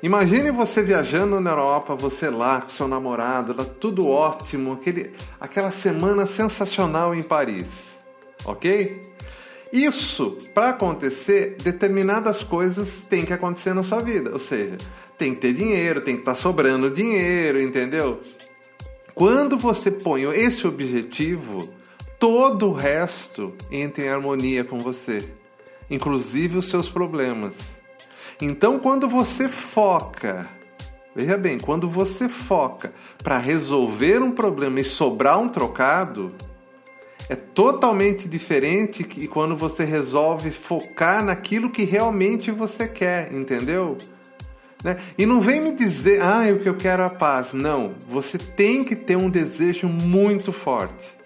Imagine 0.00 0.52
você 0.52 0.80
viajando 0.80 1.40
na 1.40 1.50
Europa, 1.50 1.96
você 1.96 2.30
lá 2.30 2.60
com 2.60 2.70
seu 2.70 2.86
namorado, 2.86 3.52
lá, 3.56 3.64
tudo 3.64 4.06
ótimo, 4.06 4.74
aquele, 4.74 5.10
aquela 5.40 5.72
semana 5.72 6.24
sensacional 6.24 7.16
em 7.16 7.22
Paris, 7.22 7.88
ok? 8.44 9.02
Isso, 9.72 10.38
para 10.54 10.68
acontecer, 10.68 11.56
determinadas 11.56 12.44
coisas 12.44 13.02
têm 13.10 13.24
que 13.24 13.32
acontecer 13.32 13.74
na 13.74 13.82
sua 13.82 14.00
vida, 14.00 14.30
ou 14.30 14.38
seja, 14.38 14.78
tem 15.18 15.34
que 15.34 15.40
ter 15.40 15.52
dinheiro, 15.52 16.00
tem 16.00 16.14
que 16.14 16.22
estar 16.22 16.34
tá 16.34 16.38
sobrando 16.38 16.92
dinheiro, 16.92 17.60
entendeu? 17.60 18.20
Quando 19.16 19.58
você 19.58 19.90
põe 19.90 20.22
esse 20.22 20.64
objetivo, 20.64 21.68
todo 22.20 22.68
o 22.68 22.72
resto 22.72 23.52
entra 23.68 24.04
em 24.04 24.08
harmonia 24.08 24.62
com 24.62 24.78
você, 24.78 25.28
inclusive 25.90 26.56
os 26.56 26.70
seus 26.70 26.88
problemas. 26.88 27.77
Então, 28.40 28.78
quando 28.78 29.08
você 29.08 29.48
foca, 29.48 30.46
veja 31.14 31.36
bem, 31.36 31.58
quando 31.58 31.88
você 31.88 32.28
foca 32.28 32.92
para 33.22 33.38
resolver 33.38 34.22
um 34.22 34.30
problema 34.30 34.80
e 34.80 34.84
sobrar 34.84 35.38
um 35.38 35.48
trocado, 35.48 36.32
é 37.28 37.34
totalmente 37.34 38.28
diferente 38.28 39.02
que 39.04 39.26
quando 39.26 39.56
você 39.56 39.84
resolve 39.84 40.50
focar 40.50 41.22
naquilo 41.24 41.70
que 41.70 41.84
realmente 41.84 42.50
você 42.50 42.86
quer, 42.86 43.32
entendeu? 43.34 43.98
Né? 44.82 44.96
E 45.18 45.26
não 45.26 45.40
vem 45.40 45.60
me 45.60 45.72
dizer, 45.72 46.22
ah, 46.22 46.44
o 46.52 46.60
que 46.60 46.68
eu 46.68 46.76
quero 46.76 47.02
é 47.02 47.06
a 47.06 47.10
paz. 47.10 47.52
Não, 47.52 47.94
você 48.08 48.38
tem 48.38 48.84
que 48.84 48.94
ter 48.94 49.16
um 49.16 49.28
desejo 49.28 49.88
muito 49.88 50.52
forte. 50.52 51.16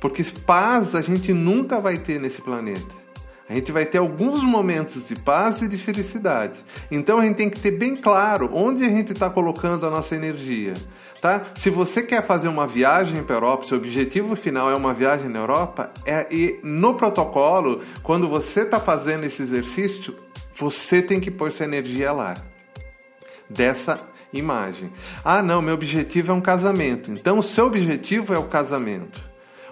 Porque 0.00 0.22
paz 0.44 0.94
a 0.94 1.00
gente 1.00 1.32
nunca 1.32 1.80
vai 1.80 1.98
ter 1.98 2.20
nesse 2.20 2.42
planeta. 2.42 3.03
A 3.48 3.52
gente 3.52 3.70
vai 3.70 3.84
ter 3.84 3.98
alguns 3.98 4.42
momentos 4.42 5.06
de 5.06 5.14
paz 5.14 5.60
e 5.60 5.68
de 5.68 5.76
felicidade. 5.76 6.64
Então 6.90 7.18
a 7.18 7.24
gente 7.24 7.36
tem 7.36 7.50
que 7.50 7.60
ter 7.60 7.72
bem 7.72 7.94
claro 7.94 8.50
onde 8.54 8.82
a 8.84 8.88
gente 8.88 9.12
está 9.12 9.28
colocando 9.28 9.86
a 9.86 9.90
nossa 9.90 10.14
energia. 10.14 10.72
Tá? 11.20 11.42
Se 11.54 11.68
você 11.68 12.02
quer 12.02 12.26
fazer 12.26 12.48
uma 12.48 12.66
viagem 12.66 13.22
para 13.22 13.36
a 13.36 13.38
Europa, 13.38 13.66
seu 13.66 13.76
objetivo 13.76 14.34
final 14.34 14.70
é 14.70 14.74
uma 14.74 14.94
viagem 14.94 15.28
na 15.28 15.40
Europa, 15.40 15.92
é, 16.06 16.26
e 16.30 16.58
no 16.62 16.94
protocolo, 16.94 17.82
quando 18.02 18.28
você 18.28 18.60
está 18.60 18.80
fazendo 18.80 19.24
esse 19.24 19.42
exercício, 19.42 20.16
você 20.54 21.02
tem 21.02 21.20
que 21.20 21.30
pôr 21.30 21.52
sua 21.52 21.64
energia 21.64 22.12
lá. 22.12 22.36
Dessa 23.48 24.00
imagem. 24.32 24.90
Ah, 25.22 25.42
não, 25.42 25.60
meu 25.60 25.74
objetivo 25.74 26.32
é 26.32 26.34
um 26.34 26.40
casamento. 26.40 27.10
Então 27.10 27.38
o 27.38 27.42
seu 27.42 27.66
objetivo 27.66 28.32
é 28.32 28.38
o 28.38 28.44
casamento. 28.44 29.20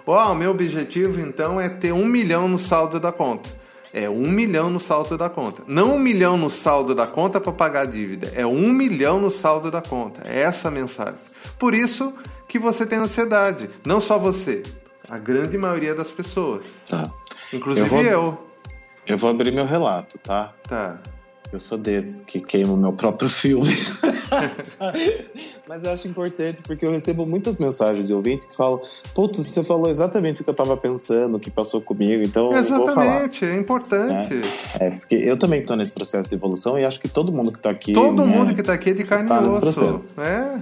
Oh, 0.05 0.15
o 0.15 0.35
meu 0.35 0.51
objetivo 0.51 1.19
então 1.19 1.59
é 1.59 1.69
ter 1.69 1.91
um 1.91 2.05
milhão 2.05 2.47
no 2.47 2.59
saldo 2.59 2.99
da 2.99 3.11
conta 3.11 3.62
é 3.93 4.09
um 4.09 4.29
milhão 4.29 4.71
no 4.71 4.79
saldo 4.79 5.17
da 5.17 5.29
conta. 5.29 5.61
Não 5.67 5.95
um 5.95 5.99
milhão 5.99 6.35
no 6.35 6.49
saldo 6.49 6.95
da 6.95 7.05
conta 7.05 7.39
para 7.39 7.51
pagar 7.51 7.81
a 7.81 7.85
dívida, 7.85 8.31
é 8.35 8.45
um 8.45 8.73
milhão 8.73 9.21
no 9.21 9.29
saldo 9.29 9.69
da 9.69 9.81
conta. 9.81 10.27
É 10.27 10.41
essa 10.41 10.69
a 10.69 10.71
mensagem. 10.71 11.19
Por 11.59 11.75
isso 11.75 12.11
que 12.47 12.57
você 12.57 12.85
tem 12.85 12.97
ansiedade. 12.97 13.69
Não 13.85 14.01
só 14.01 14.17
você, 14.17 14.63
a 15.09 15.19
grande 15.19 15.57
maioria 15.57 15.93
das 15.93 16.11
pessoas. 16.11 16.65
Tá. 16.89 17.09
Inclusive 17.53 17.87
eu. 17.87 17.89
Vou, 17.89 18.03
eu. 18.03 18.47
eu 19.07 19.17
vou 19.17 19.29
abrir 19.29 19.51
meu 19.51 19.65
relato, 19.65 20.17
tá? 20.17 20.53
Tá. 20.67 20.97
Eu 21.51 21.59
sou 21.59 21.77
desses 21.77 22.23
que 22.23 22.41
queima 22.41 22.73
o 22.73 22.77
meu 22.77 22.93
próprio 22.93 23.29
filme. 23.29 23.67
Mas 25.67 25.83
eu 25.83 25.91
acho 25.91 26.07
importante 26.07 26.61
porque 26.61 26.85
eu 26.85 26.91
recebo 26.91 27.25
muitas 27.25 27.57
mensagens 27.57 28.07
de 28.07 28.13
ouvintes 28.13 28.47
que 28.47 28.55
falam: 28.55 28.81
Putz, 29.13 29.39
você 29.39 29.63
falou 29.63 29.89
exatamente 29.89 30.41
o 30.41 30.43
que 30.43 30.49
eu 30.49 30.53
estava 30.53 30.75
pensando, 30.77 31.37
o 31.37 31.39
que 31.39 31.51
passou 31.51 31.81
comigo, 31.81 32.23
então. 32.23 32.53
Exatamente, 32.53 33.45
é 33.45 33.55
importante. 33.55 34.41
É, 34.79 34.87
é, 34.87 34.91
porque 34.91 35.15
eu 35.15 35.37
também 35.37 35.61
estou 35.61 35.75
nesse 35.75 35.91
processo 35.91 36.29
de 36.29 36.35
evolução 36.35 36.77
e 36.79 36.85
acho 36.85 36.99
que 36.99 37.07
todo 37.07 37.31
mundo 37.31 37.51
que 37.51 37.57
está 37.57 37.69
aqui. 37.69 37.93
Todo 37.93 38.25
né, 38.25 38.35
mundo 38.35 38.53
que 38.53 38.61
está 38.61 38.73
aqui 38.73 38.91
é 38.91 38.93
de 38.93 39.03
carne 39.03 39.29
e 39.29 39.47
osso. 39.47 40.03
É. 40.17 40.61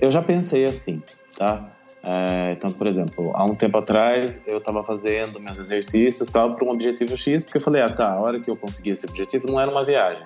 Eu 0.00 0.10
já 0.10 0.22
pensei 0.22 0.66
assim, 0.66 1.02
tá? 1.36 1.72
É, 2.08 2.52
então, 2.52 2.70
por 2.70 2.86
exemplo, 2.86 3.32
há 3.34 3.44
um 3.44 3.56
tempo 3.56 3.76
atrás 3.78 4.40
eu 4.46 4.58
estava 4.58 4.84
fazendo 4.84 5.40
meus 5.40 5.58
exercícios 5.58 6.30
para 6.30 6.46
um 6.62 6.70
objetivo 6.70 7.16
X, 7.16 7.44
porque 7.44 7.58
eu 7.58 7.60
falei, 7.60 7.82
ah 7.82 7.88
tá, 7.88 8.12
a 8.12 8.20
hora 8.20 8.38
que 8.38 8.48
eu 8.48 8.56
consegui 8.56 8.90
esse 8.90 9.06
objetivo 9.06 9.48
não 9.48 9.60
era 9.60 9.68
uma 9.68 9.84
viagem, 9.84 10.24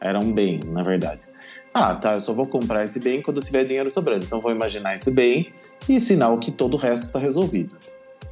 era 0.00 0.18
um 0.18 0.32
bem, 0.32 0.60
na 0.64 0.82
verdade. 0.82 1.26
Ah, 1.72 1.94
tá, 1.94 2.14
eu 2.14 2.20
só 2.20 2.32
vou 2.32 2.46
comprar 2.46 2.84
esse 2.84 2.98
bem 2.98 3.22
quando 3.22 3.40
tiver 3.42 3.64
dinheiro 3.64 3.88
sobrando. 3.90 4.24
Então 4.24 4.40
vou 4.40 4.50
imaginar 4.50 4.94
esse 4.94 5.10
bem 5.10 5.52
e 5.88 6.00
sinal 6.00 6.38
que 6.38 6.50
todo 6.50 6.74
o 6.74 6.76
resto 6.76 7.04
está 7.04 7.18
resolvido. 7.18 7.76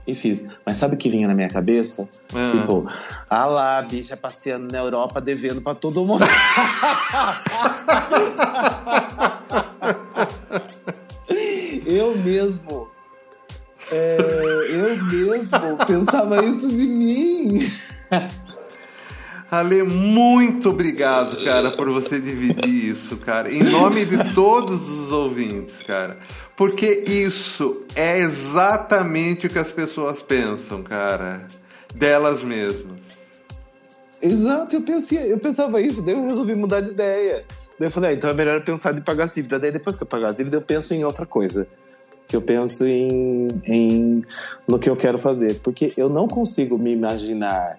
E 0.07 0.15
fiz. 0.15 0.47
Mas 0.65 0.79
sabe 0.79 0.95
o 0.95 0.99
que 0.99 1.11
vinha 1.11 1.29
na 1.29 1.35
minha 1.35 1.51
cabeça? 1.51 2.09
Ah. 2.35 2.47
Tipo, 2.51 2.87
ah 3.29 3.47
lá, 3.47 3.83
bicha 3.83 4.17
passeando 4.17 4.73
na 4.73 4.79
Europa 4.79 5.21
devendo 5.21 5.61
para 5.61 5.75
todo 5.75 6.05
mundo. 6.05 6.25
eu 11.87 12.17
mesmo. 12.17 12.89
É, 13.93 14.17
eu 14.71 15.05
mesmo 15.05 15.77
pensava 15.87 16.43
isso 16.45 16.69
de 16.69 16.87
mim. 16.87 17.59
Ale, 19.51 19.83
muito 19.83 20.69
obrigado, 20.69 21.43
cara, 21.43 21.71
por 21.71 21.89
você 21.89 22.21
dividir 22.21 22.69
isso, 22.69 23.17
cara. 23.17 23.51
Em 23.51 23.63
nome 23.63 24.05
de 24.05 24.35
todos 24.35 24.91
os 24.91 25.11
ouvintes, 25.11 25.83
cara. 25.83 26.19
Porque 26.55 27.05
isso 27.07 27.85
é 27.95 28.19
exatamente 28.19 29.47
o 29.47 29.51
que 29.51 29.59
as 29.59 29.71
pessoas 29.71 30.21
pensam, 30.21 30.83
cara. 30.83 31.47
Delas 31.95 32.43
mesmas. 32.43 32.99
Exato, 34.21 34.77
eu, 34.77 34.83
pensei, 34.83 35.33
eu 35.33 35.39
pensava 35.39 35.81
isso, 35.81 36.03
daí 36.03 36.15
eu 36.15 36.25
resolvi 36.25 36.55
mudar 36.55 36.83
de 36.83 36.91
ideia. 36.91 37.45
Daí 37.79 37.87
eu 37.87 37.91
falei, 37.91 38.11
ah, 38.11 38.15
então 38.15 38.29
é 38.29 38.35
melhor 38.35 38.63
pensar 38.63 38.95
em 38.95 39.01
pagar 39.01 39.25
as 39.25 39.33
dívidas. 39.33 39.61
Daí 39.61 39.71
depois 39.71 39.97
que 39.97 40.03
eu 40.03 40.07
pagar 40.07 40.31
as 40.31 40.37
dívidas, 40.37 40.61
eu 40.61 40.67
penso 40.67 40.93
em 40.93 41.05
outra 41.05 41.25
coisa. 41.25 41.67
Que 42.27 42.37
eu 42.37 42.43
penso 42.43 42.85
em, 42.85 43.49
em 43.65 44.23
no 44.67 44.79
que 44.79 44.91
eu 44.91 44.97
quero 44.97 45.17
fazer. 45.17 45.61
Porque 45.61 45.95
eu 45.97 46.11
não 46.11 46.29
consigo 46.29 46.77
me 46.77 46.93
imaginar 46.93 47.79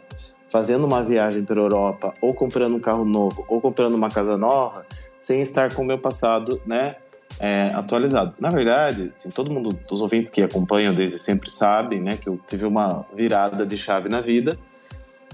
fazendo 0.52 0.86
uma 0.86 1.04
viagem 1.04 1.44
para 1.44 1.60
a 1.60 1.64
Europa, 1.64 2.14
ou 2.22 2.34
comprando 2.34 2.76
um 2.76 2.80
carro 2.80 3.06
novo, 3.06 3.46
ou 3.48 3.62
comprando 3.62 3.94
uma 3.94 4.10
casa 4.10 4.38
nova, 4.38 4.86
sem 5.20 5.42
estar 5.42 5.74
com 5.74 5.82
o 5.82 5.86
meu 5.86 5.98
passado, 5.98 6.62
né? 6.66 6.96
É, 7.40 7.70
atualizado. 7.74 8.34
Na 8.40 8.50
verdade, 8.50 9.14
assim, 9.16 9.30
todo 9.30 9.52
mundo, 9.52 9.78
os 9.90 10.02
ouvintes 10.02 10.32
que 10.32 10.42
acompanham 10.44 10.94
desde 10.94 11.20
sempre 11.20 11.50
sabem, 11.50 12.02
né, 12.02 12.18
que 12.18 12.28
eu 12.28 12.40
tive 12.46 12.66
uma 12.66 13.06
virada 13.16 13.66
de 13.66 13.78
chave 13.78 14.10
na 14.10 14.20
vida 14.20 14.58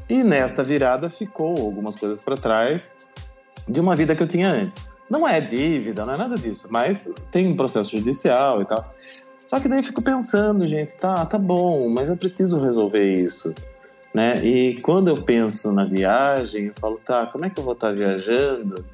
e 0.08 0.24
nesta 0.24 0.64
virada 0.64 1.10
ficou 1.10 1.58
algumas 1.58 1.96
coisas 1.96 2.22
para 2.22 2.36
trás 2.36 2.94
de 3.68 3.80
uma 3.80 3.96
vida 3.96 4.16
que 4.16 4.22
eu 4.22 4.28
tinha 4.28 4.50
antes. 4.50 4.88
Não 5.10 5.28
é 5.28 5.40
dívida, 5.40 6.06
não 6.06 6.14
é 6.14 6.18
nada 6.18 6.38
disso, 6.38 6.68
mas 6.70 7.12
tem 7.32 7.48
um 7.48 7.56
processo 7.56 7.92
judicial 7.92 8.62
e 8.62 8.66
tal. 8.66 8.94
Só 9.48 9.60
que 9.60 9.68
daí 9.68 9.82
fico 9.82 10.02
pensando, 10.02 10.66
gente, 10.68 10.96
tá, 10.98 11.26
tá 11.26 11.38
bom, 11.38 11.90
mas 11.90 12.10
eu 12.10 12.18
preciso 12.18 12.60
resolver 12.60 13.14
isso. 13.14 13.54
Né? 14.16 14.42
E 14.46 14.80
quando 14.80 15.10
eu 15.10 15.18
penso 15.18 15.74
na 15.74 15.84
viagem, 15.84 16.68
eu 16.68 16.74
falo, 16.80 16.98
tá, 16.98 17.26
como 17.26 17.44
é 17.44 17.50
que 17.50 17.60
eu 17.60 17.66
vou 17.66 17.74
estar 17.74 17.92
viajando 17.92 18.86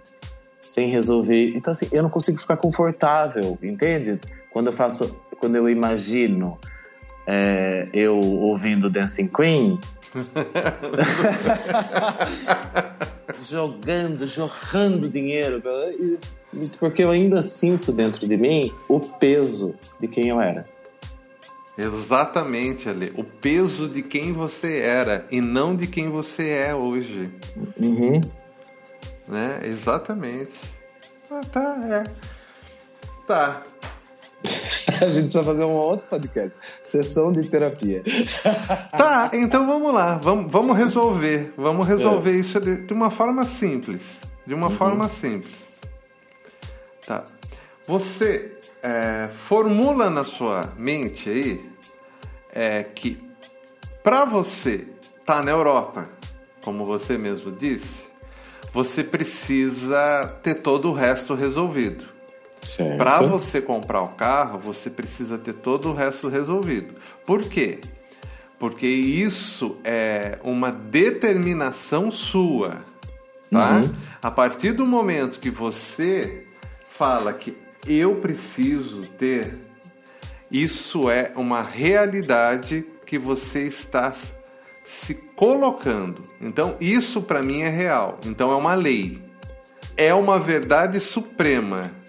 sem 0.59 0.89
resolver? 0.89 1.53
Então, 1.55 1.69
assim, 1.69 1.87
eu 1.91 2.01
não 2.01 2.09
consigo 2.09 2.39
ficar 2.39 2.57
confortável, 2.57 3.55
entende? 3.61 4.17
Quando 4.49 4.67
eu 4.67 4.73
faço, 4.73 5.15
quando 5.39 5.57
eu 5.57 5.69
imagino 5.69 6.57
é, 7.27 7.87
eu 7.93 8.17
ouvindo 8.17 8.89
Dancing 8.89 9.27
Queen, 9.27 9.79
jogando, 13.47 14.25
jorrando 14.25 15.07
dinheiro, 15.07 15.61
porque 16.79 17.03
eu 17.03 17.11
ainda 17.11 17.43
sinto 17.43 17.91
dentro 17.91 18.27
de 18.27 18.37
mim 18.37 18.73
o 18.89 18.99
peso 18.99 19.75
de 19.99 20.07
quem 20.07 20.29
eu 20.29 20.41
era. 20.41 20.65
Exatamente, 21.77 22.89
Ale. 22.89 23.13
O 23.15 23.23
peso 23.23 23.87
de 23.87 24.01
quem 24.01 24.33
você 24.33 24.79
era 24.79 25.25
e 25.31 25.41
não 25.41 25.75
de 25.75 25.87
quem 25.87 26.09
você 26.09 26.49
é 26.49 26.75
hoje. 26.75 27.31
Uhum. 27.81 28.21
Né? 29.27 29.61
Exatamente. 29.63 30.51
Ah, 31.29 31.41
tá, 31.51 31.77
é. 31.89 32.03
Tá. 33.25 33.63
A 35.01 35.07
gente 35.07 35.23
precisa 35.23 35.43
fazer 35.43 35.63
um 35.63 35.73
outro 35.73 36.07
podcast. 36.09 36.57
Sessão 36.83 37.31
de 37.31 37.47
terapia. 37.47 38.03
Tá, 38.91 39.31
então 39.33 39.65
vamos 39.65 39.93
lá. 39.93 40.17
Vamos, 40.17 40.51
vamos 40.51 40.77
resolver. 40.77 41.53
Vamos 41.57 41.87
resolver 41.87 42.31
é. 42.31 42.35
isso 42.35 42.59
de, 42.59 42.83
de, 42.83 42.93
uma 42.93 43.09
forma 43.09 43.45
simples. 43.45 44.19
De 44.45 44.53
uma 44.53 44.67
uhum. 44.67 44.75
forma 44.75 45.09
simples. 45.09 45.79
Tá. 47.07 47.23
Você 47.87 48.57
é, 48.81 49.29
formula 49.29 50.09
na 50.09 50.23
sua 50.23 50.73
mente 50.77 51.29
aí 51.29 51.71
é, 52.53 52.83
que 52.83 53.17
para 54.03 54.25
você 54.25 54.87
está 55.19 55.41
na 55.41 55.51
Europa, 55.51 56.09
como 56.63 56.85
você 56.85 57.17
mesmo 57.17 57.51
disse, 57.51 58.09
você 58.73 59.03
precisa 59.03 60.39
ter 60.41 60.55
todo 60.55 60.89
o 60.89 60.93
resto 60.93 61.35
resolvido. 61.35 62.05
Para 62.97 63.21
você 63.21 63.59
comprar 63.59 64.01
o 64.01 64.09
carro, 64.09 64.59
você 64.59 64.89
precisa 64.89 65.37
ter 65.37 65.53
todo 65.53 65.89
o 65.89 65.93
resto 65.93 66.29
resolvido. 66.29 66.95
Por 67.25 67.43
quê? 67.43 67.79
Porque 68.59 68.85
isso 68.85 69.77
é 69.83 70.37
uma 70.43 70.71
determinação 70.71 72.11
sua, 72.11 72.77
tá? 73.49 73.77
Uhum. 73.77 73.95
A 74.21 74.29
partir 74.29 74.73
do 74.73 74.85
momento 74.85 75.39
que 75.39 75.49
você 75.49 76.45
fala 76.85 77.33
que 77.33 77.57
eu 77.87 78.15
preciso 78.15 79.01
ter, 79.01 79.57
isso 80.49 81.09
é 81.09 81.31
uma 81.35 81.61
realidade 81.61 82.85
que 83.05 83.17
você 83.17 83.63
está 83.63 84.13
se 84.83 85.15
colocando. 85.35 86.23
Então, 86.39 86.75
isso 86.79 87.21
para 87.21 87.41
mim 87.41 87.61
é 87.61 87.69
real. 87.69 88.19
Então, 88.25 88.51
é 88.51 88.55
uma 88.55 88.73
lei. 88.73 89.21
É 89.97 90.13
uma 90.13 90.39
verdade 90.39 90.99
suprema 90.99 92.00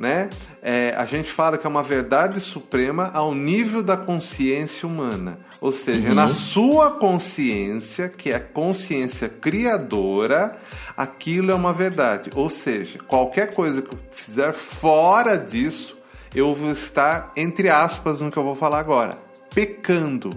né? 0.00 0.30
É, 0.62 0.94
a 0.96 1.04
gente 1.04 1.30
fala 1.30 1.58
que 1.58 1.66
é 1.66 1.68
uma 1.70 1.82
verdade 1.82 2.40
suprema 2.40 3.10
ao 3.12 3.34
nível 3.34 3.82
da 3.82 3.98
consciência 3.98 4.88
humana. 4.88 5.38
Ou 5.60 5.70
seja, 5.70 6.08
uhum. 6.08 6.14
na 6.14 6.30
sua 6.30 6.92
consciência, 6.92 8.08
que 8.08 8.30
é 8.30 8.36
a 8.36 8.40
consciência 8.40 9.28
criadora, 9.28 10.56
aquilo 10.96 11.50
é 11.50 11.54
uma 11.54 11.74
verdade. 11.74 12.30
Ou 12.34 12.48
seja, 12.48 12.98
qualquer 13.06 13.52
coisa 13.52 13.82
que 13.82 13.92
eu 13.92 13.98
fizer 14.10 14.54
fora 14.54 15.36
disso, 15.36 15.98
eu 16.34 16.54
vou 16.54 16.70
estar, 16.70 17.30
entre 17.36 17.68
aspas, 17.68 18.22
no 18.22 18.30
que 18.30 18.38
eu 18.38 18.44
vou 18.44 18.56
falar 18.56 18.78
agora, 18.78 19.18
pecando. 19.54 20.30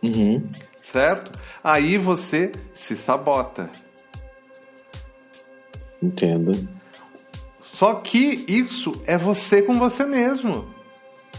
Uhum. 0.00 0.48
Certo? 0.80 1.32
Aí 1.64 1.98
você 1.98 2.52
se 2.72 2.96
sabota. 2.96 3.68
Entendo. 6.00 6.81
Só 7.82 7.94
que 7.94 8.44
isso 8.46 8.92
é 9.08 9.18
você 9.18 9.60
com 9.60 9.76
você 9.76 10.04
mesmo. 10.04 10.64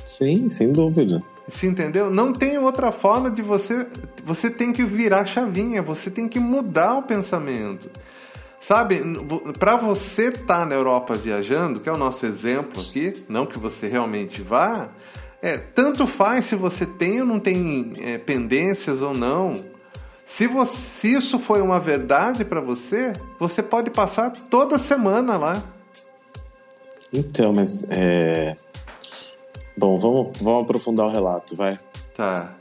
Sim, 0.05 0.49
sem 0.49 0.73
dúvida. 0.73 1.23
Você 1.47 1.67
entendeu? 1.67 2.11
Não 2.11 2.33
tem 2.33 2.57
outra 2.57 2.91
forma 2.91 3.31
de 3.31 3.41
você. 3.41 3.87
Você 4.25 4.49
tem 4.49 4.73
que 4.73 4.83
virar 4.83 5.25
chavinha, 5.25 5.81
você 5.81 6.11
tem 6.11 6.27
que 6.27 6.41
mudar 6.41 6.95
o 6.95 7.03
pensamento. 7.03 7.89
Sabe, 8.59 9.01
para 9.57 9.77
você 9.77 10.23
estar 10.23 10.59
tá 10.59 10.65
na 10.65 10.75
Europa 10.75 11.15
viajando, 11.15 11.79
que 11.79 11.87
é 11.87 11.93
o 11.93 11.97
nosso 11.97 12.25
exemplo 12.25 12.73
aqui, 12.73 13.13
não 13.29 13.45
que 13.45 13.57
você 13.57 13.87
realmente 13.87 14.41
vá, 14.41 14.89
é, 15.41 15.57
tanto 15.57 16.05
faz 16.05 16.43
se 16.43 16.57
você 16.57 16.85
tem 16.85 17.21
ou 17.21 17.25
não 17.25 17.39
tem 17.39 17.93
é, 18.01 18.17
pendências 18.17 19.01
ou 19.01 19.13
não. 19.13 19.53
Se, 20.25 20.45
você, 20.45 20.75
se 20.75 21.13
isso 21.13 21.39
foi 21.39 21.61
uma 21.61 21.79
verdade 21.79 22.43
para 22.43 22.59
você, 22.59 23.13
você 23.39 23.63
pode 23.63 23.89
passar 23.89 24.29
toda 24.49 24.77
semana 24.77 25.37
lá. 25.37 25.63
Então, 27.13 27.53
mas 27.53 27.85
é... 27.89 28.55
Bom, 29.77 29.99
vamos, 29.99 30.37
vamos 30.39 30.63
aprofundar 30.63 31.05
o 31.05 31.09
relato, 31.09 31.55
vai. 31.55 31.79
Tá. 32.15 32.55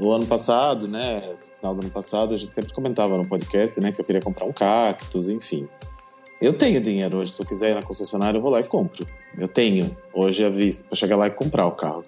O 0.00 0.12
ano 0.12 0.26
passado, 0.26 0.86
né? 0.86 1.22
No 1.26 1.56
final 1.56 1.74
do 1.74 1.80
ano 1.82 1.90
passado, 1.90 2.34
a 2.34 2.36
gente 2.36 2.54
sempre 2.54 2.72
comentava 2.72 3.16
no 3.16 3.26
podcast, 3.26 3.80
né? 3.80 3.92
Que 3.92 4.00
eu 4.00 4.04
queria 4.04 4.20
comprar 4.20 4.46
um 4.46 4.52
cactus, 4.52 5.28
enfim. 5.28 5.68
Eu 6.40 6.54
tenho 6.54 6.80
dinheiro 6.80 7.18
hoje. 7.18 7.32
Se 7.32 7.42
eu 7.42 7.46
quiser 7.46 7.72
ir 7.72 7.74
na 7.74 7.82
concessionária, 7.82 8.38
eu 8.38 8.42
vou 8.42 8.50
lá 8.50 8.60
e 8.60 8.64
compro. 8.64 9.06
Eu 9.38 9.46
tenho 9.46 9.96
hoje 10.12 10.44
a 10.44 10.50
vista 10.50 10.84
para 10.84 10.96
chegar 10.96 11.16
lá 11.16 11.26
e 11.26 11.30
comprar 11.30 11.66
o 11.66 11.72
carro. 11.72 12.02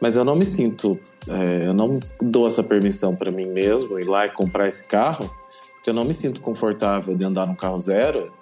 Mas 0.00 0.16
eu 0.16 0.24
não 0.24 0.34
me 0.34 0.46
sinto, 0.46 0.98
é, 1.28 1.66
eu 1.66 1.74
não 1.74 2.00
dou 2.20 2.46
essa 2.46 2.62
permissão 2.62 3.14
para 3.14 3.30
mim 3.30 3.46
mesmo 3.46 3.98
ir 3.98 4.04
lá 4.04 4.26
e 4.26 4.30
comprar 4.30 4.66
esse 4.66 4.84
carro, 4.84 5.30
porque 5.74 5.90
eu 5.90 5.94
não 5.94 6.04
me 6.04 6.14
sinto 6.14 6.40
confortável 6.40 7.14
de 7.14 7.24
andar 7.24 7.46
num 7.46 7.54
carro 7.54 7.78
zero 7.78 8.32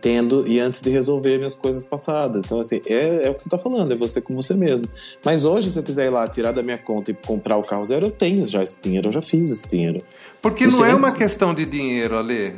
tendo 0.00 0.46
e 0.46 0.58
antes 0.58 0.80
de 0.80 0.90
resolver 0.90 1.38
minhas 1.38 1.54
coisas 1.54 1.84
passadas. 1.84 2.42
Então, 2.44 2.58
assim, 2.58 2.80
é, 2.86 3.26
é 3.26 3.30
o 3.30 3.34
que 3.34 3.42
você 3.42 3.48
está 3.48 3.58
falando, 3.58 3.92
é 3.92 3.96
você 3.96 4.20
com 4.20 4.34
você 4.34 4.54
mesmo. 4.54 4.88
Mas 5.24 5.44
hoje, 5.44 5.70
se 5.70 5.78
eu 5.78 5.82
quiser 5.82 6.06
ir 6.06 6.10
lá, 6.10 6.26
tirar 6.28 6.52
da 6.52 6.62
minha 6.62 6.78
conta 6.78 7.10
e 7.10 7.14
comprar 7.14 7.56
o 7.56 7.62
carro 7.62 7.84
zero, 7.84 8.06
eu 8.06 8.10
tenho 8.10 8.44
já 8.44 8.62
esse 8.62 8.80
dinheiro, 8.80 9.08
eu 9.08 9.12
já 9.12 9.22
fiz 9.22 9.50
esse 9.50 9.68
dinheiro. 9.68 10.02
Porque 10.40 10.66
não 10.66 10.84
é 10.84 10.94
uma 10.94 11.12
questão 11.12 11.54
de 11.54 11.64
dinheiro, 11.64 12.16
Ale. 12.16 12.54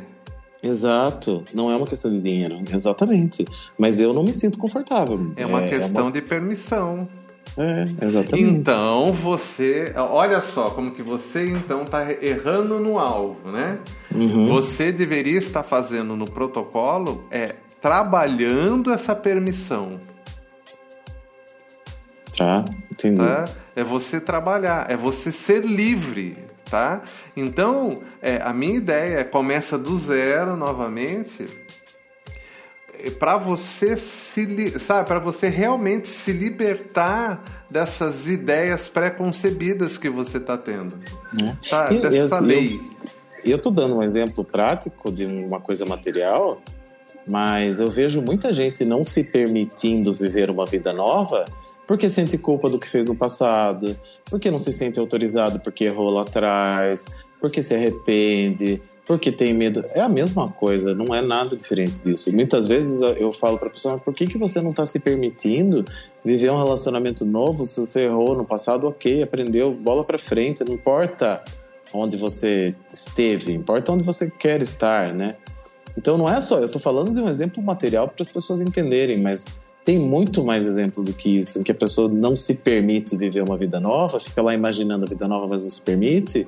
Exato, 0.63 1.43
não 1.53 1.69
é 1.69 1.75
uma 1.75 1.85
questão 1.85 2.09
de 2.09 2.19
dinheiro, 2.19 2.59
exatamente. 2.73 3.45
Mas 3.77 3.99
eu 3.99 4.13
não 4.13 4.23
me 4.23 4.33
sinto 4.33 4.57
confortável. 4.57 5.31
É 5.35 5.45
uma 5.45 5.61
é, 5.61 5.67
questão 5.67 6.01
é 6.01 6.05
uma... 6.05 6.11
de 6.11 6.21
permissão. 6.21 7.07
É, 7.57 8.05
exatamente. 8.05 8.49
Então 8.49 9.13
você, 9.13 9.93
olha 9.95 10.41
só 10.41 10.69
como 10.71 10.91
que 10.91 11.01
você 11.01 11.49
então 11.49 11.83
está 11.83 12.11
errando 12.11 12.79
no 12.79 12.99
alvo, 12.99 13.49
né? 13.49 13.79
Uhum. 14.13 14.47
Você 14.47 14.91
deveria 14.91 15.37
estar 15.37 15.63
fazendo 15.63 16.15
no 16.15 16.29
protocolo 16.29 17.25
é 17.31 17.55
trabalhando 17.81 18.91
essa 18.91 19.15
permissão. 19.15 20.01
Tá, 22.37 22.65
entendi. 22.91 23.21
Tá? 23.21 23.45
É 23.75 23.83
você 23.83 24.19
trabalhar, 24.19 24.89
é 24.89 24.97
você 24.97 25.31
ser 25.31 25.63
livre, 25.63 26.37
tá? 26.69 27.01
Então, 27.37 28.01
é, 28.21 28.41
a 28.41 28.51
minha 28.51 28.75
ideia 28.75 29.19
é 29.19 29.23
começa 29.23 29.77
do 29.77 29.97
zero 29.97 30.57
novamente 30.57 31.45
para 33.11 33.37
você 33.37 33.97
se 33.97 34.79
sabe 34.79 35.07
para 35.07 35.19
você 35.19 35.47
realmente 35.47 36.07
se 36.07 36.31
libertar 36.31 37.65
dessas 37.69 38.27
ideias 38.27 38.87
pré-concebidas 38.87 39.97
que 39.97 40.09
você 40.09 40.37
está 40.37 40.57
tendo 40.57 40.97
é. 41.41 41.69
tá? 41.69 41.89
eu, 41.91 42.01
dessa 42.01 42.37
eu, 42.37 42.41
lei 42.41 42.81
eu 43.43 43.57
estou 43.57 43.71
dando 43.71 43.97
um 43.97 44.03
exemplo 44.03 44.43
prático 44.43 45.11
de 45.11 45.25
uma 45.25 45.59
coisa 45.59 45.85
material 45.85 46.61
mas 47.27 47.79
eu 47.79 47.87
vejo 47.87 48.21
muita 48.21 48.53
gente 48.53 48.85
não 48.85 49.03
se 49.03 49.23
permitindo 49.23 50.13
viver 50.13 50.49
uma 50.49 50.65
vida 50.65 50.93
nova 50.93 51.45
porque 51.87 52.09
sente 52.09 52.37
culpa 52.37 52.69
do 52.69 52.79
que 52.79 52.87
fez 52.87 53.05
no 53.05 53.15
passado 53.15 53.97
porque 54.29 54.49
não 54.49 54.59
se 54.59 54.73
sente 54.73 54.99
autorizado 54.99 55.59
porque 55.59 55.85
errou 55.85 56.09
lá 56.09 56.21
atrás 56.21 57.05
porque 57.39 57.61
se 57.61 57.75
arrepende 57.75 58.81
porque 59.05 59.31
tem 59.31 59.53
medo. 59.53 59.85
É 59.93 60.01
a 60.01 60.09
mesma 60.09 60.49
coisa, 60.49 60.95
não 60.95 61.13
é 61.13 61.21
nada 61.21 61.55
diferente 61.55 62.01
disso. 62.01 62.33
Muitas 62.33 62.67
vezes 62.67 63.01
eu 63.01 63.31
falo 63.31 63.57
para 63.57 63.67
a 63.67 63.71
pessoa, 63.71 63.99
por 63.99 64.13
que, 64.13 64.25
que 64.25 64.37
você 64.37 64.59
não 64.61 64.71
está 64.71 64.85
se 64.85 64.99
permitindo 64.99 65.85
viver 66.23 66.51
um 66.51 66.57
relacionamento 66.57 67.23
novo? 67.23 67.65
Se 67.65 67.79
você 67.79 68.05
errou 68.05 68.35
no 68.35 68.43
passado, 68.43 68.87
ok, 68.87 69.21
aprendeu, 69.21 69.71
bola 69.71 70.03
para 70.03 70.17
frente, 70.17 70.63
não 70.63 70.73
importa 70.73 71.43
onde 71.93 72.17
você 72.17 72.75
esteve, 72.91 73.53
importa 73.53 73.91
onde 73.91 74.03
você 74.03 74.29
quer 74.29 74.61
estar, 74.61 75.13
né? 75.13 75.35
Então 75.97 76.17
não 76.17 76.27
é 76.27 76.41
só, 76.41 76.57
eu 76.57 76.65
estou 76.65 76.81
falando 76.81 77.13
de 77.13 77.21
um 77.21 77.29
exemplo 77.29 77.63
material 77.63 78.07
para 78.07 78.21
as 78.21 78.27
pessoas 78.27 78.59
entenderem, 78.59 79.21
mas 79.21 79.45
tem 79.85 79.99
muito 79.99 80.43
mais 80.43 80.65
exemplo 80.65 81.03
do 81.03 81.13
que 81.13 81.37
isso, 81.37 81.59
em 81.59 81.63
que 81.63 81.71
a 81.71 81.75
pessoa 81.75 82.09
não 82.09 82.35
se 82.35 82.55
permite 82.55 83.15
viver 83.15 83.43
uma 83.43 83.55
vida 83.55 83.79
nova, 83.79 84.19
fica 84.19 84.41
lá 84.41 84.53
imaginando 84.53 85.05
a 85.05 85.07
vida 85.07 85.27
nova, 85.27 85.47
mas 85.47 85.63
não 85.63 85.71
se 85.71 85.79
permite 85.79 86.47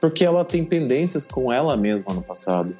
porque 0.00 0.24
ela 0.24 0.44
tem 0.44 0.64
pendências 0.64 1.26
com 1.26 1.52
ela 1.52 1.76
mesma 1.76 2.12
no 2.14 2.22
passado. 2.22 2.76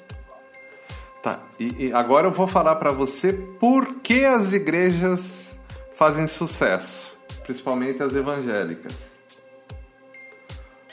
Tá, 1.22 1.42
e, 1.59 1.87
e 1.87 1.92
agora 1.92 2.28
eu 2.28 2.33
vou 2.33 2.46
falar 2.46 2.76
para 2.76 2.92
você 2.92 3.33
por 3.33 3.96
que 3.96 4.24
as 4.24 4.52
igrejas 4.52 5.59
fazem 5.94 6.28
sucesso, 6.28 7.12
principalmente 7.44 8.02
as 8.02 8.14
evangélicas. 8.14 8.92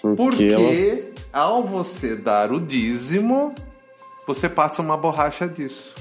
Porque, 0.02 0.16
porque 0.16 0.44
elas... 0.52 1.14
ao 1.32 1.64
você 1.64 2.16
dar 2.16 2.52
o 2.52 2.60
dízimo, 2.60 3.54
você 4.28 4.50
passa 4.50 4.82
uma 4.82 4.98
borracha 4.98 5.48
disso. 5.48 5.94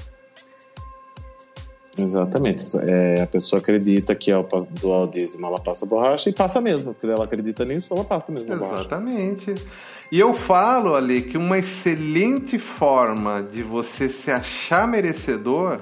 Exatamente. 1.97 2.63
É, 2.81 3.21
a 3.21 3.27
pessoa 3.27 3.59
acredita 3.59 4.13
que 4.15 4.31
ao 4.31 4.43
doar 4.43 5.03
o 5.03 5.07
dízimo 5.07 5.45
ela 5.47 5.59
passa 5.59 5.85
borracha 5.85 6.29
e 6.29 6.33
passa 6.33 6.59
mesmo, 6.59 6.93
porque 6.93 7.07
ela 7.07 7.23
acredita 7.23 7.63
nisso, 7.63 7.93
ela 7.93 8.03
passa 8.03 8.31
mesmo 8.31 8.53
Exatamente. 8.53 9.45
Borracha. 9.53 9.65
E 10.11 10.19
eu 10.19 10.33
falo 10.33 10.95
ali 10.95 11.21
que 11.23 11.37
uma 11.37 11.57
excelente 11.57 12.59
forma 12.59 13.41
de 13.41 13.63
você 13.63 14.07
se 14.07 14.31
achar 14.31 14.87
merecedor 14.87 15.79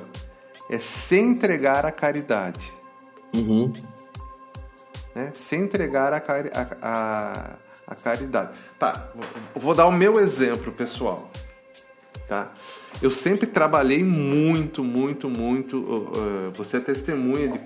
é 0.70 0.80
se 0.80 1.20
entregar 1.20 1.86
à 1.86 1.92
caridade. 1.92 2.72
Uhum. 3.36 3.72
Né? 5.14 5.32
Se 5.36 5.56
entregar 5.56 6.14
à, 6.14 6.20
cari 6.20 6.50
a, 6.54 7.58
a, 7.88 7.96
caridade. 7.96 8.60
Tá, 8.80 9.10
vou 9.54 9.76
dar 9.76 9.88
o 9.88 9.92
meu 9.92 10.20
exemplo 10.20 10.72
pessoal. 10.72 11.30
Tá? 12.34 12.52
Eu 13.00 13.12
sempre 13.12 13.46
trabalhei 13.46 14.04
muito, 14.04 14.84
muito, 14.84 15.30
muito. 15.30 15.78
Uh, 15.78 16.52
você 16.56 16.78
é 16.78 16.80
testemunha 16.80 17.50
de 17.50 17.60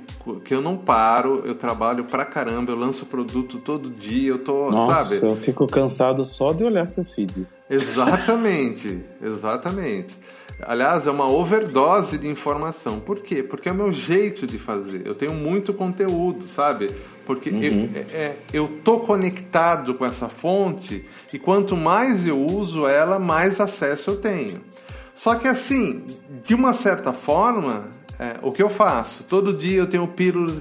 que 0.43 0.53
eu 0.53 0.61
não 0.61 0.75
paro, 0.75 1.41
eu 1.45 1.55
trabalho 1.55 2.03
pra 2.03 2.25
caramba, 2.25 2.73
eu 2.73 2.75
lanço 2.75 3.05
produto 3.05 3.59
todo 3.59 3.89
dia, 3.89 4.31
eu 4.31 4.39
tô, 4.39 4.69
Nossa, 4.69 5.15
sabe? 5.15 5.31
eu 5.31 5.37
fico 5.37 5.65
cansado 5.67 6.25
só 6.25 6.51
de 6.51 6.65
olhar 6.65 6.85
seu 6.85 7.05
feed. 7.05 7.47
Exatamente, 7.69 9.01
exatamente. 9.21 10.15
Aliás, 10.61 11.05
é 11.05 11.11
uma 11.11 11.29
overdose 11.29 12.17
de 12.17 12.27
informação. 12.27 12.99
Por 12.99 13.19
quê? 13.19 13.43
Porque 13.43 13.69
é 13.69 13.71
o 13.71 13.75
meu 13.75 13.93
jeito 13.93 14.47
de 14.47 14.57
fazer. 14.57 15.05
Eu 15.05 15.13
tenho 15.13 15.33
muito 15.33 15.71
conteúdo, 15.73 16.47
sabe? 16.47 16.89
Porque 17.25 17.49
uhum. 17.49 17.61
eu, 17.61 17.89
é, 17.93 17.99
é, 18.17 18.37
eu 18.51 18.67
tô 18.83 19.01
conectado 19.01 19.93
com 19.93 20.05
essa 20.05 20.27
fonte 20.29 21.05
e 21.31 21.37
quanto 21.37 21.75
mais 21.75 22.25
eu 22.25 22.39
uso 22.39 22.87
ela, 22.87 23.19
mais 23.19 23.59
acesso 23.59 24.11
eu 24.11 24.17
tenho. 24.17 24.61
Só 25.13 25.35
que 25.35 25.47
assim, 25.47 26.05
de 26.43 26.55
uma 26.55 26.73
certa 26.73 27.13
forma, 27.13 27.89
é, 28.19 28.37
o 28.41 28.51
que 28.51 28.63
eu 28.63 28.69
faço? 28.69 29.23
Todo 29.23 29.53
dia 29.53 29.77
eu 29.77 29.87
tenho 29.87 30.07
pílulas 30.07 30.59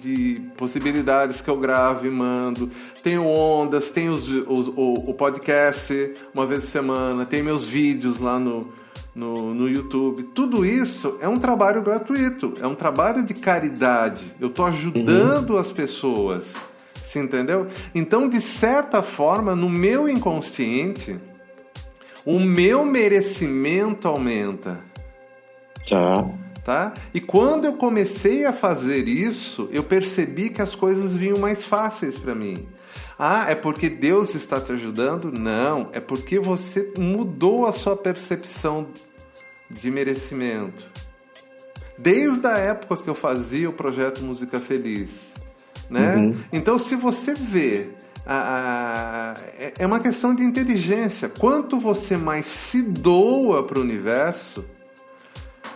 de 0.00 0.40
possibilidades 0.56 1.42
que 1.42 1.50
eu 1.50 1.58
gravo 1.58 2.06
e 2.06 2.10
mando. 2.10 2.70
Tenho 3.02 3.26
ondas, 3.26 3.90
tenho 3.90 4.12
os, 4.12 4.26
os, 4.28 4.68
o, 4.68 5.10
o 5.10 5.14
podcast 5.14 6.14
uma 6.32 6.46
vez 6.46 6.64
por 6.64 6.70
semana, 6.70 7.26
tenho 7.26 7.44
meus 7.44 7.66
vídeos 7.66 8.18
lá 8.18 8.38
no, 8.38 8.72
no, 9.14 9.52
no 9.52 9.68
YouTube. 9.68 10.22
Tudo 10.34 10.64
isso 10.64 11.18
é 11.20 11.28
um 11.28 11.38
trabalho 11.38 11.82
gratuito, 11.82 12.54
é 12.62 12.66
um 12.66 12.74
trabalho 12.74 13.22
de 13.22 13.34
caridade. 13.34 14.34
Eu 14.40 14.48
estou 14.48 14.64
ajudando 14.64 15.50
uhum. 15.50 15.58
as 15.58 15.70
pessoas. 15.70 16.54
Você 16.94 17.20
entendeu? 17.20 17.66
Então, 17.94 18.30
de 18.30 18.40
certa 18.40 19.02
forma, 19.02 19.54
no 19.54 19.68
meu 19.68 20.08
inconsciente, 20.08 21.18
o 22.24 22.40
meu 22.40 22.82
merecimento 22.86 24.08
aumenta. 24.08 24.80
Tá. 25.86 26.26
Tá? 26.64 26.94
E 27.12 27.20
quando 27.20 27.66
eu 27.66 27.74
comecei 27.74 28.46
a 28.46 28.52
fazer 28.52 29.06
isso, 29.06 29.68
eu 29.70 29.82
percebi 29.82 30.48
que 30.48 30.62
as 30.62 30.74
coisas 30.74 31.14
vinham 31.14 31.38
mais 31.38 31.62
fáceis 31.62 32.16
para 32.16 32.34
mim. 32.34 32.66
Ah, 33.18 33.44
é 33.50 33.54
porque 33.54 33.90
Deus 33.90 34.34
está 34.34 34.58
te 34.58 34.72
ajudando? 34.72 35.30
Não, 35.30 35.90
é 35.92 36.00
porque 36.00 36.38
você 36.38 36.90
mudou 36.96 37.66
a 37.66 37.72
sua 37.72 37.94
percepção 37.94 38.88
de 39.70 39.90
merecimento. 39.90 40.90
Desde 41.98 42.46
a 42.46 42.56
época 42.56 42.96
que 42.96 43.08
eu 43.08 43.14
fazia 43.14 43.68
o 43.68 43.72
projeto 43.72 44.24
Música 44.24 44.58
Feliz, 44.58 45.34
né? 45.90 46.16
Uhum. 46.16 46.34
Então, 46.50 46.78
se 46.78 46.96
você 46.96 47.34
vê 47.34 47.90
a, 48.26 49.34
a, 49.36 49.40
é, 49.58 49.74
é 49.80 49.86
uma 49.86 50.00
questão 50.00 50.34
de 50.34 50.42
inteligência. 50.42 51.28
Quanto 51.28 51.78
você 51.78 52.16
mais 52.16 52.46
se 52.46 52.82
doa 52.82 53.62
para 53.62 53.78
o 53.78 53.82
universo, 53.82 54.64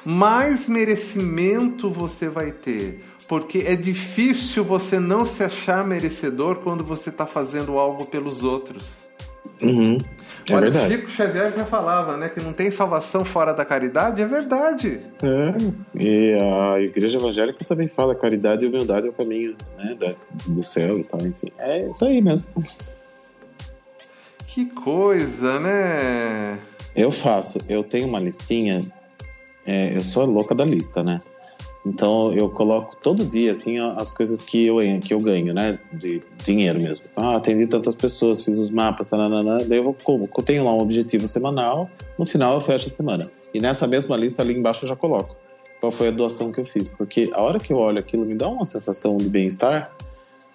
mais 0.04 0.68
merecimento 0.68 1.90
você 1.90 2.28
vai 2.28 2.52
ter 2.52 3.00
porque 3.28 3.58
é 3.66 3.76
difícil 3.76 4.64
você 4.64 4.98
não 4.98 5.24
se 5.26 5.44
achar 5.44 5.87
merecedor 5.87 6.56
quando 6.56 6.82
você 6.82 7.11
está 7.11 7.26
fazendo 7.26 7.78
algo 7.78 8.06
pelos 8.06 8.42
outros. 8.42 9.06
Uhum. 9.62 9.98
É 10.48 10.54
Olha, 10.54 10.70
verdade. 10.70 10.94
Chico 10.94 11.11
Xavier 11.11 11.52
já 11.54 11.64
falava, 11.66 12.16
né, 12.16 12.30
que 12.30 12.40
não 12.40 12.54
tem 12.54 12.70
salvação 12.70 13.24
fora 13.24 13.52
da 13.52 13.66
caridade, 13.66 14.22
é 14.22 14.26
verdade. 14.26 15.00
É, 15.22 16.02
e 16.02 16.32
a 16.40 16.80
igreja 16.80 17.18
evangélica 17.18 17.62
também 17.66 17.87
fala 17.87 18.14
caridade 18.14 18.64
e 18.64 18.68
humildade 18.68 19.06
é 19.06 19.11
o 19.11 19.12
caminho, 19.12 19.54
né, 19.76 19.96
da, 20.00 20.14
do 20.46 20.62
céu 20.62 20.98
e 20.98 21.04
tal, 21.04 21.20
enfim. 21.20 21.48
É 21.58 21.87
isso 21.87 22.04
aí 22.04 22.22
mesmo. 22.22 22.48
Que 24.46 24.66
coisa, 24.66 25.61
né? 25.61 26.58
Eu 26.96 27.12
faço, 27.12 27.61
eu 27.68 27.84
tenho 27.84 28.08
uma 28.08 28.18
listinha, 28.18 28.80
é, 29.68 29.94
eu 29.94 30.00
sou 30.00 30.24
louca 30.24 30.54
da 30.54 30.64
lista, 30.64 31.02
né? 31.02 31.20
Então 31.85 32.33
eu 32.33 32.48
coloco 32.48 32.96
todo 32.96 33.24
dia 33.24 33.52
assim 33.52 33.78
as 33.78 34.11
coisas 34.11 34.40
que 34.40 34.66
eu 34.66 34.78
que 35.00 35.12
eu 35.12 35.20
ganho, 35.20 35.52
né, 35.52 35.78
de 35.92 36.22
dinheiro 36.42 36.83
mesmo. 36.83 37.04
Ah, 37.14 37.37
atendi 37.37 37.66
tantas 37.66 37.94
pessoas, 37.94 38.42
fiz 38.42 38.59
os 38.59 38.70
mapas, 38.70 39.11
tananana, 39.11 39.59
daí 39.64 39.78
eu 39.78 39.85
vou? 39.85 39.96
Eu 40.37 40.42
tenho 40.42 40.64
lá 40.64 40.74
um 40.74 40.81
objetivo 40.81 41.26
semanal, 41.26 41.88
no 42.18 42.26
final 42.26 42.54
eu 42.54 42.61
fecho 42.62 42.88
a 42.88 42.90
semana. 42.90 43.31
E 43.52 43.61
nessa 43.61 43.87
mesma 43.87 44.16
lista 44.16 44.42
ali 44.42 44.54
embaixo 44.54 44.85
eu 44.85 44.88
já 44.88 44.96
coloco 44.96 45.37
qual 45.81 45.92
foi 45.92 46.09
a 46.09 46.11
doação 46.11 46.50
que 46.50 46.59
eu 46.59 46.64
fiz, 46.64 46.88
porque 46.88 47.31
a 47.33 47.42
hora 47.42 47.59
que 47.59 47.72
eu 47.72 47.76
olho 47.76 47.98
aquilo 47.98 48.24
me 48.24 48.35
dá 48.35 48.48
uma 48.48 48.64
sensação 48.64 49.18
de 49.18 49.28
bem-estar, 49.28 49.94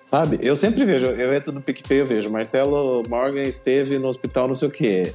sabe? 0.07 0.39
Eu 0.41 0.55
sempre 0.55 0.85
vejo, 0.85 1.05
eu 1.05 1.33
entro 1.33 1.53
no 1.53 1.61
PicPay, 1.61 2.01
eu 2.01 2.05
vejo 2.05 2.29
Marcelo 2.31 3.03
Morgan 3.07 3.43
esteve 3.43 3.99
no 3.99 4.07
hospital 4.07 4.47
não 4.47 4.55
sei 4.55 4.67
o 4.67 4.71
quê. 4.71 5.13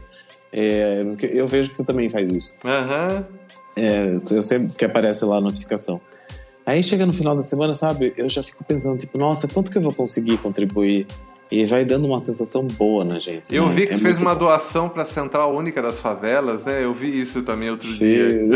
É, 0.51 1.05
eu 1.33 1.47
vejo 1.47 1.69
que 1.69 1.77
você 1.77 1.85
também 1.85 2.09
faz 2.09 2.33
isso. 2.33 2.57
Aham. 2.65 3.27
Uhum. 3.29 3.39
É, 3.79 4.19
eu 4.31 4.43
sempre 4.43 4.75
que 4.77 4.85
aparece 4.85 5.25
lá 5.25 5.37
a 5.37 5.41
notificação. 5.41 6.01
Aí 6.67 6.83
chega 6.83 7.07
no 7.07 7.15
final 7.15 7.35
da 7.35 7.41
semana, 7.41 7.73
sabe? 7.73 8.13
Eu 8.17 8.29
já 8.29 8.43
fico 8.43 8.63
pensando, 8.63 8.99
tipo, 8.99 9.17
nossa, 9.17 9.49
quanto 9.49 9.71
que 9.71 9.79
eu 9.79 9.83
vou 9.83 9.95
conseguir 9.95 10.37
contribuir? 10.37 11.07
E 11.51 11.65
vai 11.65 11.83
dando 11.83 12.07
uma 12.07 12.19
sensação 12.19 12.67
boa 12.67 13.07
na 13.07 13.19
gente. 13.19 13.55
Eu 13.55 13.69
né? 13.69 13.75
vi 13.75 13.87
que 13.87 13.95
é 13.95 13.97
você 13.97 14.03
fez 14.03 14.19
uma 14.19 14.35
bom. 14.35 14.41
doação 14.41 14.87
para 14.87 15.03
a 15.03 15.07
Central 15.07 15.57
Única 15.57 15.81
das 15.81 15.99
Favelas, 15.99 16.67
né? 16.67 16.85
Eu 16.85 16.93
vi 16.93 17.19
isso 17.19 17.41
também 17.41 17.71
outro 17.71 17.89
Sim. 17.89 17.99
dia. 17.99 18.49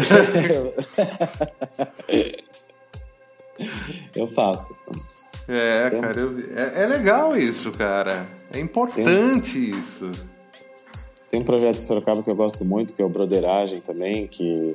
eu 4.15 4.29
faço. 4.29 4.77
É, 5.49 5.91
cara, 5.99 6.21
eu 6.21 6.35
vi. 6.35 6.51
É, 6.55 6.83
é, 6.83 6.87
legal 6.87 7.35
isso, 7.35 7.73
cara. 7.73 8.27
É 8.53 8.61
importante 8.61 9.59
Tem... 9.59 9.71
isso. 9.71 10.11
Tem 11.31 11.41
um 11.41 11.45
projeto 11.45 11.77
de 11.77 11.83
Sorocaba 11.83 12.23
que 12.23 12.29
eu 12.29 12.37
gosto 12.37 12.63
muito, 12.63 12.95
que 12.95 13.01
é 13.01 13.05
o 13.07 13.09
Broderagem 13.09 13.81
também, 13.81 14.27
que 14.27 14.75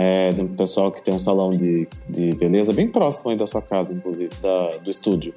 é 0.00 0.32
de 0.32 0.40
um 0.40 0.48
pessoal 0.48 0.90
que 0.90 1.02
tem 1.02 1.12
um 1.12 1.18
salão 1.18 1.50
de, 1.50 1.86
de 2.08 2.34
beleza 2.34 2.72
bem 2.72 2.88
próximo 2.88 3.30
aí 3.30 3.36
da 3.36 3.46
sua 3.46 3.60
casa, 3.60 3.92
inclusive, 3.92 4.30
da, 4.40 4.70
do 4.78 4.88
estúdio. 4.88 5.34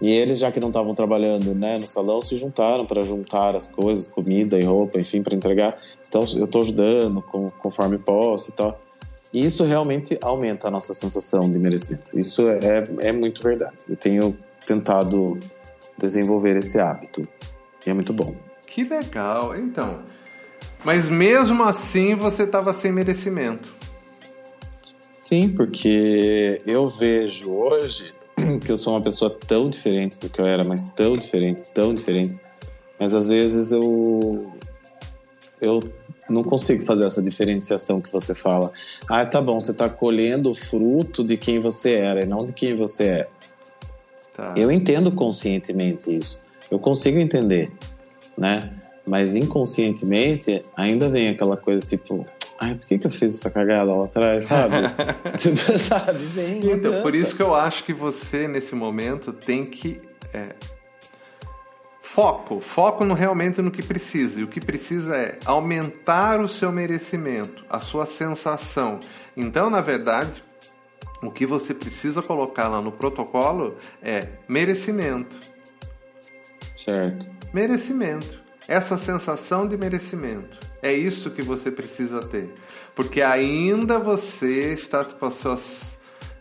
E 0.00 0.08
eles, 0.10 0.38
já 0.38 0.50
que 0.50 0.60
não 0.60 0.68
estavam 0.68 0.94
trabalhando 0.94 1.54
né, 1.54 1.76
no 1.76 1.86
salão, 1.86 2.22
se 2.22 2.36
juntaram 2.36 2.86
para 2.86 3.02
juntar 3.02 3.54
as 3.54 3.66
coisas, 3.66 4.06
comida 4.08 4.58
e 4.58 4.62
roupa, 4.62 4.98
enfim, 4.98 5.22
para 5.22 5.34
entregar. 5.34 5.78
Então 6.08 6.24
eu 6.36 6.44
estou 6.44 6.62
ajudando 6.62 7.20
com, 7.20 7.50
conforme 7.50 7.98
posso 7.98 8.50
e 8.50 8.52
tal. 8.52 8.80
E 9.32 9.44
isso 9.44 9.64
realmente 9.64 10.16
aumenta 10.22 10.68
a 10.68 10.70
nossa 10.70 10.94
sensação 10.94 11.50
de 11.50 11.58
merecimento. 11.58 12.18
Isso 12.18 12.48
é, 12.48 12.58
é, 12.58 13.08
é 13.08 13.12
muito 13.12 13.42
verdade. 13.42 13.76
Eu 13.88 13.96
tenho 13.96 14.36
tentado 14.66 15.38
desenvolver 15.98 16.56
esse 16.56 16.80
hábito. 16.80 17.28
E 17.86 17.90
é 17.90 17.94
muito 17.94 18.12
bom. 18.12 18.34
Que 18.66 18.84
legal. 18.84 19.56
Então, 19.56 20.02
mas 20.84 21.08
mesmo 21.08 21.62
assim 21.62 22.14
você 22.14 22.44
estava 22.44 22.72
sem 22.72 22.92
merecimento. 22.92 23.74
Sim, 25.12 25.50
porque 25.50 26.60
eu 26.66 26.88
vejo 26.88 27.52
hoje 27.52 28.12
que 28.64 28.72
eu 28.72 28.76
sou 28.76 28.94
uma 28.94 29.02
pessoa 29.02 29.30
tão 29.46 29.70
diferente 29.70 30.18
do 30.18 30.28
que 30.28 30.40
eu 30.40 30.46
era, 30.46 30.64
mas 30.64 30.84
tão 30.96 31.12
diferente, 31.12 31.64
tão 31.74 31.94
diferente. 31.94 32.36
Mas 32.98 33.14
às 33.14 33.28
vezes 33.28 33.72
eu 33.72 34.50
eu 35.60 35.80
não 36.28 36.42
consigo 36.42 36.82
fazer 36.84 37.04
essa 37.04 37.22
diferenciação 37.22 38.00
que 38.00 38.10
você 38.10 38.34
fala. 38.34 38.72
Ah, 39.08 39.26
tá 39.26 39.42
bom, 39.42 39.60
você 39.60 39.72
está 39.72 39.88
colhendo 39.88 40.50
o 40.50 40.54
fruto 40.54 41.22
de 41.22 41.36
quem 41.36 41.60
você 41.60 41.94
era 41.94 42.22
e 42.22 42.26
não 42.26 42.44
de 42.44 42.52
quem 42.52 42.76
você 42.76 43.04
é. 43.04 43.28
Tá. 44.34 44.54
Eu 44.56 44.70
entendo 44.70 45.12
conscientemente 45.12 46.16
isso. 46.16 46.40
Eu 46.70 46.78
consigo 46.78 47.18
entender, 47.18 47.70
né? 48.38 48.79
Mas 49.10 49.34
inconscientemente 49.34 50.64
ainda 50.76 51.08
vem 51.08 51.30
aquela 51.30 51.56
coisa 51.56 51.84
tipo, 51.84 52.24
ai, 52.60 52.76
por 52.76 52.86
que, 52.86 52.96
que 52.96 53.08
eu 53.08 53.10
fiz 53.10 53.34
essa 53.34 53.50
cagada 53.50 53.92
lá 53.92 54.04
atrás, 54.04 54.46
sabe? 54.46 54.76
tipo, 55.36 55.78
sabe? 55.80 56.18
Vem, 56.26 56.70
então, 56.70 57.02
por 57.02 57.12
isso 57.12 57.34
que 57.34 57.42
eu 57.42 57.52
acho 57.52 57.82
que 57.82 57.92
você, 57.92 58.46
nesse 58.46 58.72
momento, 58.76 59.32
tem 59.32 59.66
que. 59.66 60.00
É, 60.32 60.54
foco, 62.00 62.60
foco 62.60 63.04
no 63.04 63.12
realmente 63.12 63.60
no 63.60 63.72
que 63.72 63.82
precisa. 63.82 64.38
E 64.38 64.44
o 64.44 64.48
que 64.48 64.60
precisa 64.60 65.16
é 65.16 65.40
aumentar 65.44 66.38
o 66.38 66.46
seu 66.46 66.70
merecimento, 66.70 67.64
a 67.68 67.80
sua 67.80 68.06
sensação. 68.06 69.00
Então, 69.36 69.68
na 69.68 69.80
verdade, 69.80 70.44
o 71.20 71.32
que 71.32 71.44
você 71.44 71.74
precisa 71.74 72.22
colocar 72.22 72.68
lá 72.68 72.80
no 72.80 72.92
protocolo 72.92 73.74
é 74.00 74.28
merecimento. 74.46 75.36
Certo. 76.76 77.28
Merecimento 77.52 78.49
essa 78.70 78.96
sensação 78.96 79.66
de 79.66 79.76
merecimento. 79.76 80.56
É 80.80 80.92
isso 80.92 81.32
que 81.32 81.42
você 81.42 81.72
precisa 81.72 82.20
ter. 82.20 82.54
Porque 82.94 83.20
ainda 83.20 83.98
você 83.98 84.72
está 84.72 85.04
com 85.04 85.26
as 85.26 85.34
suas. 85.34 85.98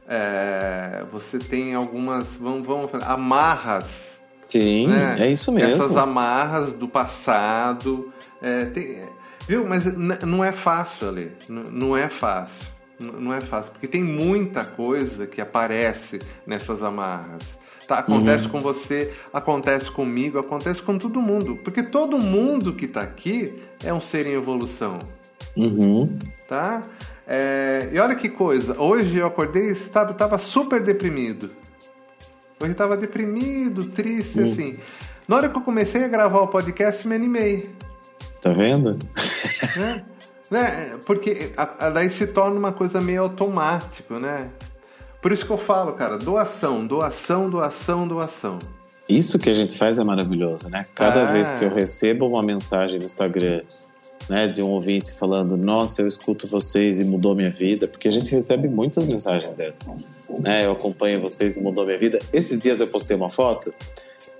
É, 0.07 1.03
você 1.11 1.39
tem 1.39 1.73
algumas. 1.73 2.35
Vamos, 2.35 2.67
vamos 2.67 2.91
falar, 2.91 3.11
amarras. 3.11 4.19
Sim, 4.47 4.87
né? 4.87 5.15
é 5.19 5.31
isso 5.31 5.51
mesmo. 5.51 5.73
Essas 5.73 5.97
amarras 5.97 6.73
do 6.73 6.87
passado. 6.87 8.13
É, 8.41 8.65
tem, 8.65 9.01
viu? 9.47 9.67
Mas 9.67 9.85
não 10.21 10.45
é 10.45 10.51
fácil, 10.51 11.07
Ale. 11.07 11.31
Não 11.49 11.97
é 11.97 12.09
fácil. 12.09 12.67
Não 12.99 13.33
é 13.33 13.41
fácil. 13.41 13.71
Porque 13.71 13.87
tem 13.87 14.03
muita 14.03 14.63
coisa 14.63 15.25
que 15.25 15.41
aparece 15.41 16.19
nessas 16.45 16.83
amarras. 16.83 17.57
Tá, 17.89 17.97
acontece 17.97 18.45
uhum. 18.45 18.52
com 18.52 18.62
você, 18.62 19.12
acontece 19.34 19.89
comigo, 19.89 20.38
acontece 20.38 20.80
com 20.80 20.95
todo 20.95 21.19
mundo. 21.19 21.58
Porque 21.63 21.82
todo 21.82 22.19
mundo 22.19 22.75
que 22.75 22.86
está 22.86 23.02
aqui 23.02 23.63
é 23.84 23.91
um 23.91 23.99
ser 23.99 24.28
em 24.28 24.34
evolução. 24.34 24.99
Uhum. 25.58 26.15
Tá? 26.47 26.84
É, 27.25 27.89
e 27.91 27.97
olha 27.97 28.13
que 28.13 28.30
coisa, 28.30 28.80
hoje 28.80 29.17
eu 29.17 29.25
acordei, 29.25 29.73
sabe, 29.73 30.12
eu 30.12 30.15
tava 30.15 30.38
super 30.38 30.80
deprimido. 30.84 31.49
Hoje 32.62 32.73
eu 32.73 32.75
tava 32.75 32.95
deprimido, 32.95 33.84
triste, 33.86 34.39
uhum. 34.39 34.52
assim. 34.52 34.78
Na 35.28 35.38
hora 35.38 35.49
que 35.49 35.58
eu 35.58 35.62
comecei 35.62 36.04
a 36.04 36.08
gravar 36.08 36.41
o 36.41 36.47
podcast, 36.47 37.08
me 37.08 37.15
animei. 37.15 37.71
Tá 38.39 38.54
vendo? 38.54 38.99
É, 39.75 40.02
né? 40.52 40.99
Porque 41.08 41.54
a, 41.58 41.88
a, 41.88 41.89
daí 41.89 42.12
se 42.12 42.28
torna 42.28 42.60
uma 42.60 42.71
coisa 42.71 43.02
meio 43.02 43.23
automático, 43.23 44.19
né? 44.19 44.52
Por 45.21 45.32
isso 45.32 45.45
que 45.45 45.51
eu 45.51 45.58
falo, 45.58 45.93
cara, 45.93 46.17
doação, 46.17 46.86
doação, 46.86 47.49
doação, 47.49 48.08
doação. 48.08 48.60
Isso 49.08 49.39
que 49.39 49.49
a 49.49 49.53
gente 49.53 49.77
faz 49.77 49.97
é 49.97 50.03
maravilhoso, 50.03 50.69
né? 50.69 50.86
Cada 50.95 51.21
é. 51.21 51.25
vez 51.25 51.51
que 51.51 51.65
eu 51.65 51.73
recebo 51.73 52.27
uma 52.27 52.43
mensagem 52.43 52.99
no 52.99 53.05
Instagram 53.05 53.63
né, 54.29 54.47
de 54.47 54.62
um 54.62 54.67
ouvinte 54.67 55.12
falando: 55.12 55.58
Nossa, 55.58 56.01
eu 56.03 56.08
escuto 56.08 56.47
vocês 56.47 56.99
e 56.99 57.05
mudou 57.05 57.36
minha 57.36 57.49
vida, 57.49 57.88
porque 57.88 58.08
a 58.08 58.12
gente 58.12 58.32
recebe 58.34 58.67
muitas 58.67 59.05
mensagens 59.05 59.53
dessas. 59.55 59.88
Né, 60.39 60.65
eu 60.65 60.71
acompanho 60.71 61.19
vocês 61.19 61.58
e 61.58 61.62
mudou 61.62 61.86
minha 61.86 61.97
vida. 61.97 62.19
Esses 62.32 62.60
dias 62.60 62.79
eu 62.79 62.88
postei 62.88 63.17
uma 63.17 63.29
foto 63.29 63.73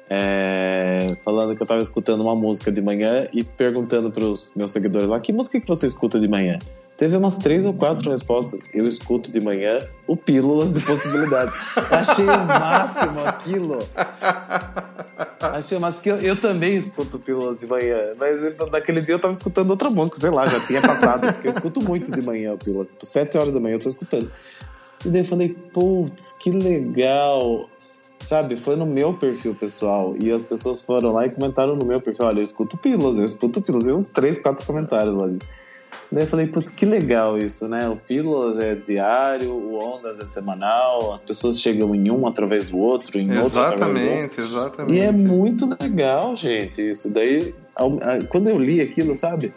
é, 0.10 1.15
falando 1.24 1.56
que 1.56 1.62
eu 1.62 1.65
estava 1.65 1.82
escutando 1.82 2.22
uma 2.22 2.36
música 2.36 2.72
de 2.72 2.82
manhã 2.82 3.28
e 3.32 3.43
perguntando 3.43 4.10
para 4.10 4.24
os 4.24 4.52
meus 4.56 4.72
seguidores 4.72 5.08
lá: 5.08 5.19
Que 5.19 5.32
música 5.32 5.62
que 5.62 5.67
você 5.67 5.86
escuta 5.86 6.19
de 6.19 6.28
manhã? 6.28 6.58
Teve 6.98 7.15
umas 7.15 7.38
três 7.38 7.63
ou 7.63 7.74
quatro 7.74 8.12
respostas. 8.12 8.62
Eu 8.74 8.86
escuto 8.86 9.32
de 9.32 9.39
manhã 9.39 9.88
o 10.06 10.17
Pílulas 10.17 10.74
de 10.74 10.82
Possibilidades. 10.82 11.54
Achei 11.89 12.26
o 12.26 12.45
máximo 12.45 13.19
aquilo. 13.26 13.88
Achei 15.39 15.80
mas 15.80 15.95
porque 15.95 16.12
eu, 16.12 16.17
eu, 16.17 16.36
também 16.36 16.76
escuto 16.76 17.17
Pílulas 17.17 17.58
de 17.58 17.67
manhã. 17.67 18.15
Mas 18.17 18.58
naquele 18.69 19.00
dia 19.00 19.15
eu 19.15 19.19
tava 19.19 19.32
escutando 19.32 19.69
outra 19.69 19.89
música, 19.89 20.19
sei 20.19 20.30
lá, 20.30 20.45
já 20.48 20.60
tinha 20.60 20.82
passado. 20.82 21.22
Porque 21.34 21.48
eu 21.48 21.52
escuto 21.52 21.82
muito 21.82 22.12
de 22.12 22.22
manhã 22.22 22.54
o 22.54 22.58
Pílulas. 22.58 22.88
Tipo, 22.88 23.06
sete 23.06 23.38
horas 23.38 23.54
da 23.54 23.62
manhã 23.62 23.76
eu 23.76 23.80
tô 23.80 23.88
escutando. 23.88 24.30
E 25.06 25.10
daí 25.10 25.22
eu 25.22 25.26
falei, 25.26 25.56
putz, 25.72 26.34
que 26.34 26.52
legal. 26.52 27.69
Sabe, 28.25 28.58
foi 28.58 28.75
no 28.75 28.86
meu 28.86 29.13
perfil 29.13 29.55
pessoal. 29.55 30.15
E 30.19 30.32
as 30.32 30.43
pessoas 30.43 30.82
foram 30.82 31.13
lá 31.13 31.25
e 31.25 31.29
comentaram 31.29 31.75
no 31.75 31.86
meu 31.86 31.99
perfil: 31.99 32.25
olha, 32.25 32.39
eu 32.39 32.43
escuto 32.43 32.77
Pílulas, 32.77 33.17
eu 33.17 33.25
escuto 33.25 33.62
Pílulas. 33.62 33.88
E 33.88 33.91
uns 33.91 34.12
três, 34.12 34.38
quatro 34.38 34.65
comentários 34.65 35.15
lá. 35.15 35.27
Daí 36.12 36.23
eu 36.23 36.27
falei, 36.27 36.47
putz, 36.47 36.71
que 36.71 36.86
legal 36.88 37.38
isso, 37.38 37.67
né? 37.67 37.88
O 37.88 37.95
Pílulas 37.95 38.60
é 38.60 38.73
diário, 38.73 39.51
o 39.51 39.77
Ondas 39.77 40.19
é 40.19 40.25
semanal, 40.25 41.13
as 41.13 41.21
pessoas 41.21 41.62
chegam 41.62 41.93
em 41.93 42.10
um 42.10 42.25
através 42.25 42.65
do 42.65 42.79
outro, 42.79 43.19
em 43.19 43.38
outro 43.38 43.60
através 43.60 44.05
do 44.05 44.12
outro. 44.12 44.41
Exatamente, 44.41 44.91
E 44.91 44.99
é 44.99 45.12
muito 45.12 45.69
legal, 45.79 46.36
gente, 46.36 46.89
isso. 46.89 47.12
Daí, 47.12 47.53
quando 48.29 48.49
eu 48.49 48.58
li 48.58 48.82
aquilo, 48.82 49.15
sabe? 49.15 49.53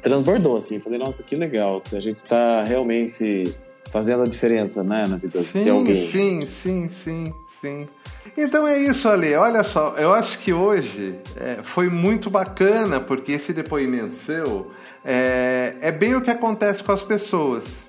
Transbordou, 0.00 0.56
assim. 0.56 0.80
Falei, 0.80 0.98
nossa, 0.98 1.24
que 1.24 1.34
legal. 1.34 1.82
A 1.92 2.00
gente 2.00 2.16
está 2.16 2.62
realmente 2.62 3.52
fazendo 3.90 4.22
a 4.22 4.26
diferença, 4.26 4.82
né, 4.82 5.06
na 5.06 5.16
vida 5.16 5.40
sim, 5.42 5.60
de 5.60 5.70
alguém. 5.70 5.96
Sim, 5.96 6.40
sim, 6.42 6.88
sim, 6.90 7.34
sim. 7.60 7.88
Então 8.36 8.66
é 8.66 8.78
isso, 8.78 9.08
Ali. 9.08 9.34
Olha 9.34 9.62
só, 9.62 9.94
eu 9.96 10.12
acho 10.12 10.38
que 10.38 10.52
hoje 10.52 11.14
é, 11.36 11.56
foi 11.62 11.88
muito 11.88 12.28
bacana, 12.30 13.00
porque 13.00 13.32
esse 13.32 13.52
depoimento 13.52 14.14
seu 14.14 14.70
é, 15.04 15.76
é 15.80 15.92
bem 15.92 16.14
o 16.14 16.20
que 16.20 16.30
acontece 16.30 16.82
com 16.82 16.92
as 16.92 17.02
pessoas. 17.02 17.86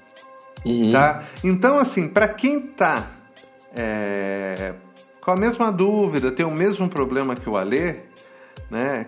Uhum. 0.65 0.91
Tá? 0.91 1.23
Então, 1.43 1.77
assim, 1.77 2.07
para 2.07 2.27
quem 2.27 2.59
tá 2.59 3.07
é, 3.75 4.73
com 5.21 5.31
a 5.31 5.35
mesma 5.35 5.71
dúvida, 5.71 6.31
tem 6.31 6.45
o 6.45 6.51
mesmo 6.51 6.87
problema 6.87 7.35
que 7.35 7.49
o 7.49 7.57
Alê, 7.57 7.97
né? 8.69 9.07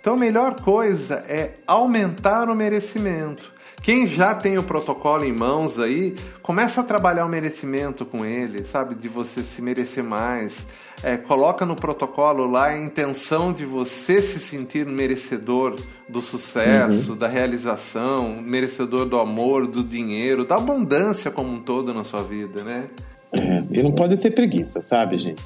Então 0.00 0.14
a 0.14 0.16
melhor 0.16 0.60
coisa 0.60 1.16
é 1.28 1.54
aumentar 1.66 2.48
o 2.48 2.54
merecimento. 2.54 3.52
Quem 3.86 4.08
já 4.08 4.34
tem 4.34 4.58
o 4.58 4.64
protocolo 4.64 5.24
em 5.24 5.32
mãos 5.32 5.78
aí, 5.78 6.16
começa 6.42 6.80
a 6.80 6.82
trabalhar 6.82 7.24
o 7.24 7.28
merecimento 7.28 8.04
com 8.04 8.26
ele, 8.26 8.64
sabe? 8.64 8.96
De 8.96 9.06
você 9.06 9.44
se 9.44 9.62
merecer 9.62 10.02
mais. 10.02 10.66
É, 11.04 11.16
coloca 11.16 11.64
no 11.64 11.76
protocolo 11.76 12.50
lá 12.50 12.64
a 12.64 12.76
intenção 12.76 13.52
de 13.52 13.64
você 13.64 14.20
se 14.20 14.40
sentir 14.40 14.84
merecedor 14.84 15.76
do 16.08 16.20
sucesso, 16.20 17.12
uhum. 17.12 17.16
da 17.16 17.28
realização, 17.28 18.42
merecedor 18.42 19.06
do 19.06 19.20
amor, 19.20 19.68
do 19.68 19.84
dinheiro, 19.84 20.44
da 20.44 20.56
abundância 20.56 21.30
como 21.30 21.52
um 21.52 21.60
todo 21.60 21.94
na 21.94 22.02
sua 22.02 22.24
vida, 22.24 22.64
né? 22.64 22.90
É, 23.38 23.62
e 23.70 23.82
não 23.82 23.92
pode 23.92 24.16
ter 24.16 24.30
preguiça, 24.30 24.80
sabe, 24.80 25.18
gente? 25.18 25.42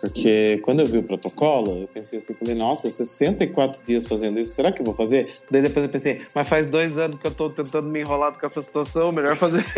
Porque 0.00 0.60
quando 0.64 0.80
eu 0.80 0.86
vi 0.86 0.98
o 0.98 1.02
protocolo, 1.02 1.82
eu 1.82 1.88
pensei 1.88 2.18
assim, 2.18 2.34
falei, 2.34 2.54
nossa, 2.54 2.90
64 2.90 3.84
dias 3.84 4.06
fazendo 4.06 4.38
isso, 4.40 4.54
será 4.54 4.72
que 4.72 4.80
eu 4.80 4.84
vou 4.84 4.94
fazer? 4.94 5.36
Daí 5.50 5.62
depois 5.62 5.84
eu 5.84 5.90
pensei, 5.90 6.20
mas 6.34 6.48
faz 6.48 6.66
dois 6.66 6.98
anos 6.98 7.18
que 7.20 7.26
eu 7.26 7.30
tô 7.30 7.48
tentando 7.48 7.88
me 7.88 8.00
enrolar 8.00 8.38
com 8.38 8.44
essa 8.44 8.60
situação, 8.60 9.12
melhor 9.12 9.36
fazer. 9.36 9.64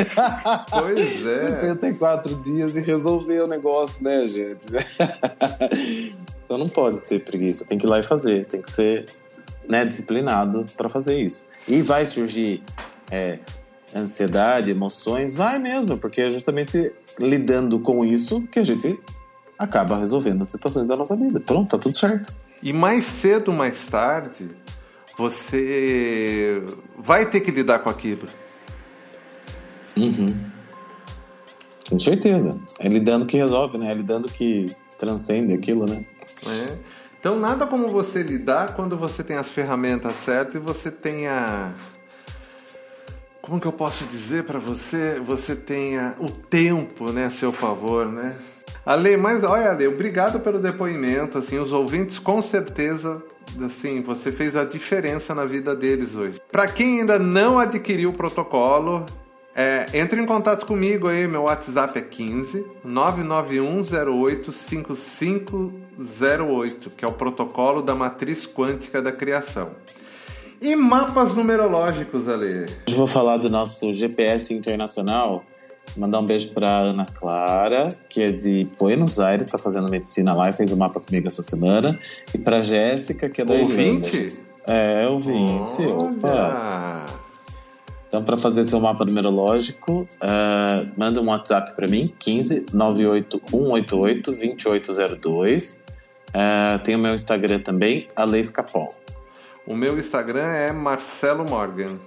Pois 0.70 1.26
é. 1.26 1.60
64 1.60 2.34
dias 2.42 2.76
e 2.76 2.80
resolver 2.80 3.40
o 3.42 3.46
negócio, 3.46 4.02
né, 4.02 4.26
gente? 4.26 4.66
então 6.44 6.58
não 6.58 6.66
pode 6.66 6.98
ter 7.00 7.20
preguiça, 7.20 7.64
tem 7.64 7.78
que 7.78 7.86
ir 7.86 7.88
lá 7.88 8.00
e 8.00 8.02
fazer, 8.02 8.46
tem 8.46 8.62
que 8.62 8.72
ser 8.72 9.06
né, 9.68 9.84
disciplinado 9.84 10.64
para 10.76 10.88
fazer 10.88 11.20
isso. 11.20 11.46
E 11.68 11.82
vai 11.82 12.06
surgir 12.06 12.62
é, 13.10 13.38
ansiedade, 13.94 14.70
emoções, 14.70 15.34
vai 15.34 15.58
mesmo, 15.58 15.96
porque 15.96 16.20
é 16.20 16.30
justamente 16.30 16.94
lidando 17.18 17.78
com 17.80 18.04
isso 18.04 18.42
que 18.48 18.58
a 18.58 18.64
gente 18.64 18.98
acaba 19.58 19.98
resolvendo 19.98 20.42
as 20.42 20.48
situações 20.48 20.86
da 20.86 20.96
nossa 20.96 21.16
vida. 21.16 21.40
Pronto, 21.40 21.70
tá 21.70 21.78
tudo 21.78 21.96
certo. 21.96 22.34
E 22.62 22.72
mais 22.72 23.04
cedo 23.04 23.50
ou 23.50 23.54
mais 23.54 23.86
tarde, 23.86 24.48
você 25.16 26.62
vai 26.98 27.26
ter 27.26 27.40
que 27.40 27.50
lidar 27.50 27.78
com 27.78 27.88
aquilo. 27.88 28.26
Uhum. 29.96 30.34
Com 31.88 31.98
certeza. 31.98 32.58
É 32.78 32.88
lidando 32.88 33.26
que 33.26 33.36
resolve, 33.36 33.78
né? 33.78 33.90
É 33.90 33.94
lidando 33.94 34.28
que 34.28 34.66
transcende 34.98 35.54
aquilo, 35.54 35.86
né? 35.86 36.04
É. 36.46 36.76
Então 37.18 37.38
nada 37.38 37.66
como 37.66 37.88
você 37.88 38.22
lidar 38.22 38.74
quando 38.74 38.96
você 38.96 39.22
tem 39.22 39.36
as 39.36 39.48
ferramentas 39.48 40.16
certas 40.16 40.56
e 40.56 40.58
você 40.58 40.90
tem 40.90 41.26
a 41.26 41.72
como 43.46 43.60
que 43.60 43.66
eu 43.66 43.72
posso 43.72 44.04
dizer 44.06 44.42
para 44.42 44.58
você, 44.58 45.20
você 45.20 45.54
tenha 45.54 46.16
o 46.18 46.28
tempo, 46.28 47.12
né, 47.12 47.26
a 47.26 47.30
seu 47.30 47.52
favor, 47.52 48.06
né? 48.06 48.36
Ale, 48.84 49.16
mas 49.16 49.44
olha, 49.44 49.70
Ale, 49.70 49.86
obrigado 49.86 50.40
pelo 50.40 50.58
depoimento, 50.58 51.38
assim, 51.38 51.56
os 51.56 51.72
ouvintes 51.72 52.18
com 52.18 52.42
certeza, 52.42 53.22
assim, 53.64 54.02
você 54.02 54.32
fez 54.32 54.56
a 54.56 54.64
diferença 54.64 55.32
na 55.32 55.44
vida 55.44 55.76
deles 55.76 56.16
hoje. 56.16 56.42
Para 56.50 56.66
quem 56.66 56.98
ainda 57.00 57.20
não 57.20 57.56
adquiriu 57.56 58.10
o 58.10 58.12
protocolo, 58.12 59.06
é, 59.54 59.86
entre 59.94 60.20
em 60.20 60.26
contato 60.26 60.66
comigo 60.66 61.06
aí, 61.06 61.28
meu 61.28 61.44
WhatsApp 61.44 61.96
é 61.98 62.02
15 62.02 62.66
99108 62.84 64.52
5508, 64.52 66.90
que 66.90 67.04
é 67.04 67.08
o 67.08 67.12
protocolo 67.12 67.80
da 67.80 67.94
matriz 67.94 68.44
quântica 68.44 69.00
da 69.00 69.12
criação. 69.12 69.70
E 70.60 70.74
mapas 70.74 71.34
numerológicos, 71.34 72.28
Ale? 72.28 72.66
Hoje 72.86 72.96
vou 72.96 73.06
falar 73.06 73.36
do 73.36 73.50
nosso 73.50 73.92
GPS 73.92 74.54
internacional. 74.54 75.44
Mandar 75.96 76.20
um 76.20 76.26
beijo 76.26 76.48
para 76.50 76.68
Ana 76.68 77.06
Clara, 77.06 77.96
que 78.08 78.22
é 78.22 78.32
de 78.32 78.66
Buenos 78.78 79.20
Aires, 79.20 79.46
está 79.46 79.58
fazendo 79.58 79.88
medicina 79.88 80.34
lá 80.34 80.50
e 80.50 80.52
fez 80.52 80.72
o 80.72 80.74
um 80.74 80.78
mapa 80.78 81.00
comigo 81.00 81.26
essa 81.26 81.42
semana. 81.42 81.98
E 82.34 82.38
para 82.38 82.62
Jéssica, 82.62 83.28
que 83.28 83.40
é 83.40 83.44
da 83.44 83.54
Ouvinte? 83.54 84.16
Irlanda. 84.16 84.46
É, 84.66 85.06
ouvinte. 85.08 85.82
Olha. 85.82 86.10
Opa! 86.10 87.06
Então, 88.08 88.24
para 88.24 88.36
fazer 88.36 88.64
seu 88.64 88.80
mapa 88.80 89.04
numerológico, 89.04 90.08
uh, 90.22 90.88
manda 90.96 91.20
um 91.20 91.26
WhatsApp 91.26 91.74
para 91.74 91.86
mim, 91.86 92.12
15 92.18 92.66
98 92.72 93.42
188 93.48 94.30
2802. 94.32 95.82
Uh, 96.28 96.78
tem 96.82 96.96
o 96.96 96.98
meu 96.98 97.14
Instagram 97.14 97.60
também, 97.60 98.08
Aleis 98.16 98.50
Capol. 98.50 98.94
O 99.66 99.74
meu 99.74 99.98
Instagram 99.98 100.46
é 100.46 100.70
Marcelo 100.70 101.44
Morgan. 101.48 101.98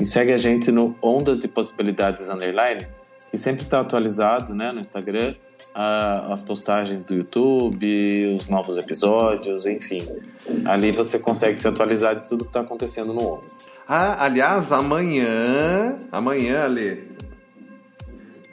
E 0.00 0.04
segue 0.04 0.32
a 0.32 0.36
gente 0.36 0.72
no 0.72 0.96
Ondas 1.00 1.38
de 1.38 1.46
Possibilidades 1.46 2.28
Underline, 2.28 2.86
que 3.30 3.38
sempre 3.38 3.62
está 3.62 3.80
atualizado 3.80 4.52
né, 4.54 4.72
no 4.72 4.80
Instagram, 4.80 5.34
as 5.74 6.42
postagens 6.42 7.04
do 7.04 7.14
YouTube, 7.14 8.36
os 8.36 8.48
novos 8.48 8.76
episódios, 8.78 9.64
enfim. 9.64 10.06
Ali 10.64 10.90
você 10.90 11.20
consegue 11.20 11.58
se 11.58 11.68
atualizar 11.68 12.20
de 12.20 12.28
tudo 12.28 12.44
que 12.44 12.50
está 12.50 12.60
acontecendo 12.60 13.12
no 13.14 13.34
Ondas. 13.34 13.64
Ah, 13.86 14.24
aliás, 14.24 14.72
amanhã, 14.72 15.98
amanhã, 16.10 16.64
Ali, 16.64 17.08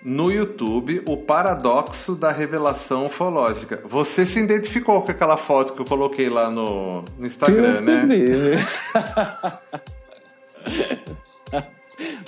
no 0.05 0.31
YouTube 0.31 1.01
o 1.07 1.17
paradoxo 1.17 2.13
da 2.13 2.31
revelação 2.31 3.05
ufológica. 3.05 3.81
Você 3.83 4.23
se 4.23 4.39
identificou 4.39 5.01
com 5.01 5.09
aquela 5.09 5.35
foto 5.35 5.73
que 5.73 5.81
eu 5.81 5.85
coloquei 5.85 6.29
lá 6.29 6.51
no, 6.51 7.03
no 7.17 7.25
Instagram, 7.25 7.81
né? 7.81 8.07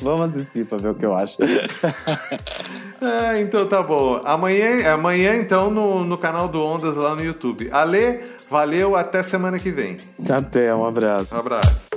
Vamos 0.01 0.29
assistir 0.29 0.65
para 0.65 0.77
ver 0.79 0.89
o 0.89 0.95
que 0.95 1.05
eu 1.05 1.13
acho. 1.13 1.37
ah, 3.01 3.37
então 3.39 3.67
tá 3.67 3.83
bom. 3.83 4.19
Amanhã, 4.25 4.93
amanhã 4.93 5.35
então, 5.35 5.69
no, 5.69 6.03
no 6.03 6.17
canal 6.17 6.47
do 6.47 6.63
Ondas 6.63 6.95
lá 6.95 7.13
no 7.15 7.23
YouTube. 7.23 7.69
Ale, 7.71 8.21
valeu, 8.49 8.95
até 8.95 9.21
semana 9.21 9.59
que 9.59 9.71
vem. 9.71 9.97
Até, 10.29 10.73
um 10.73 10.85
abraço. 10.85 11.35
Um 11.35 11.37
abraço. 11.37 11.96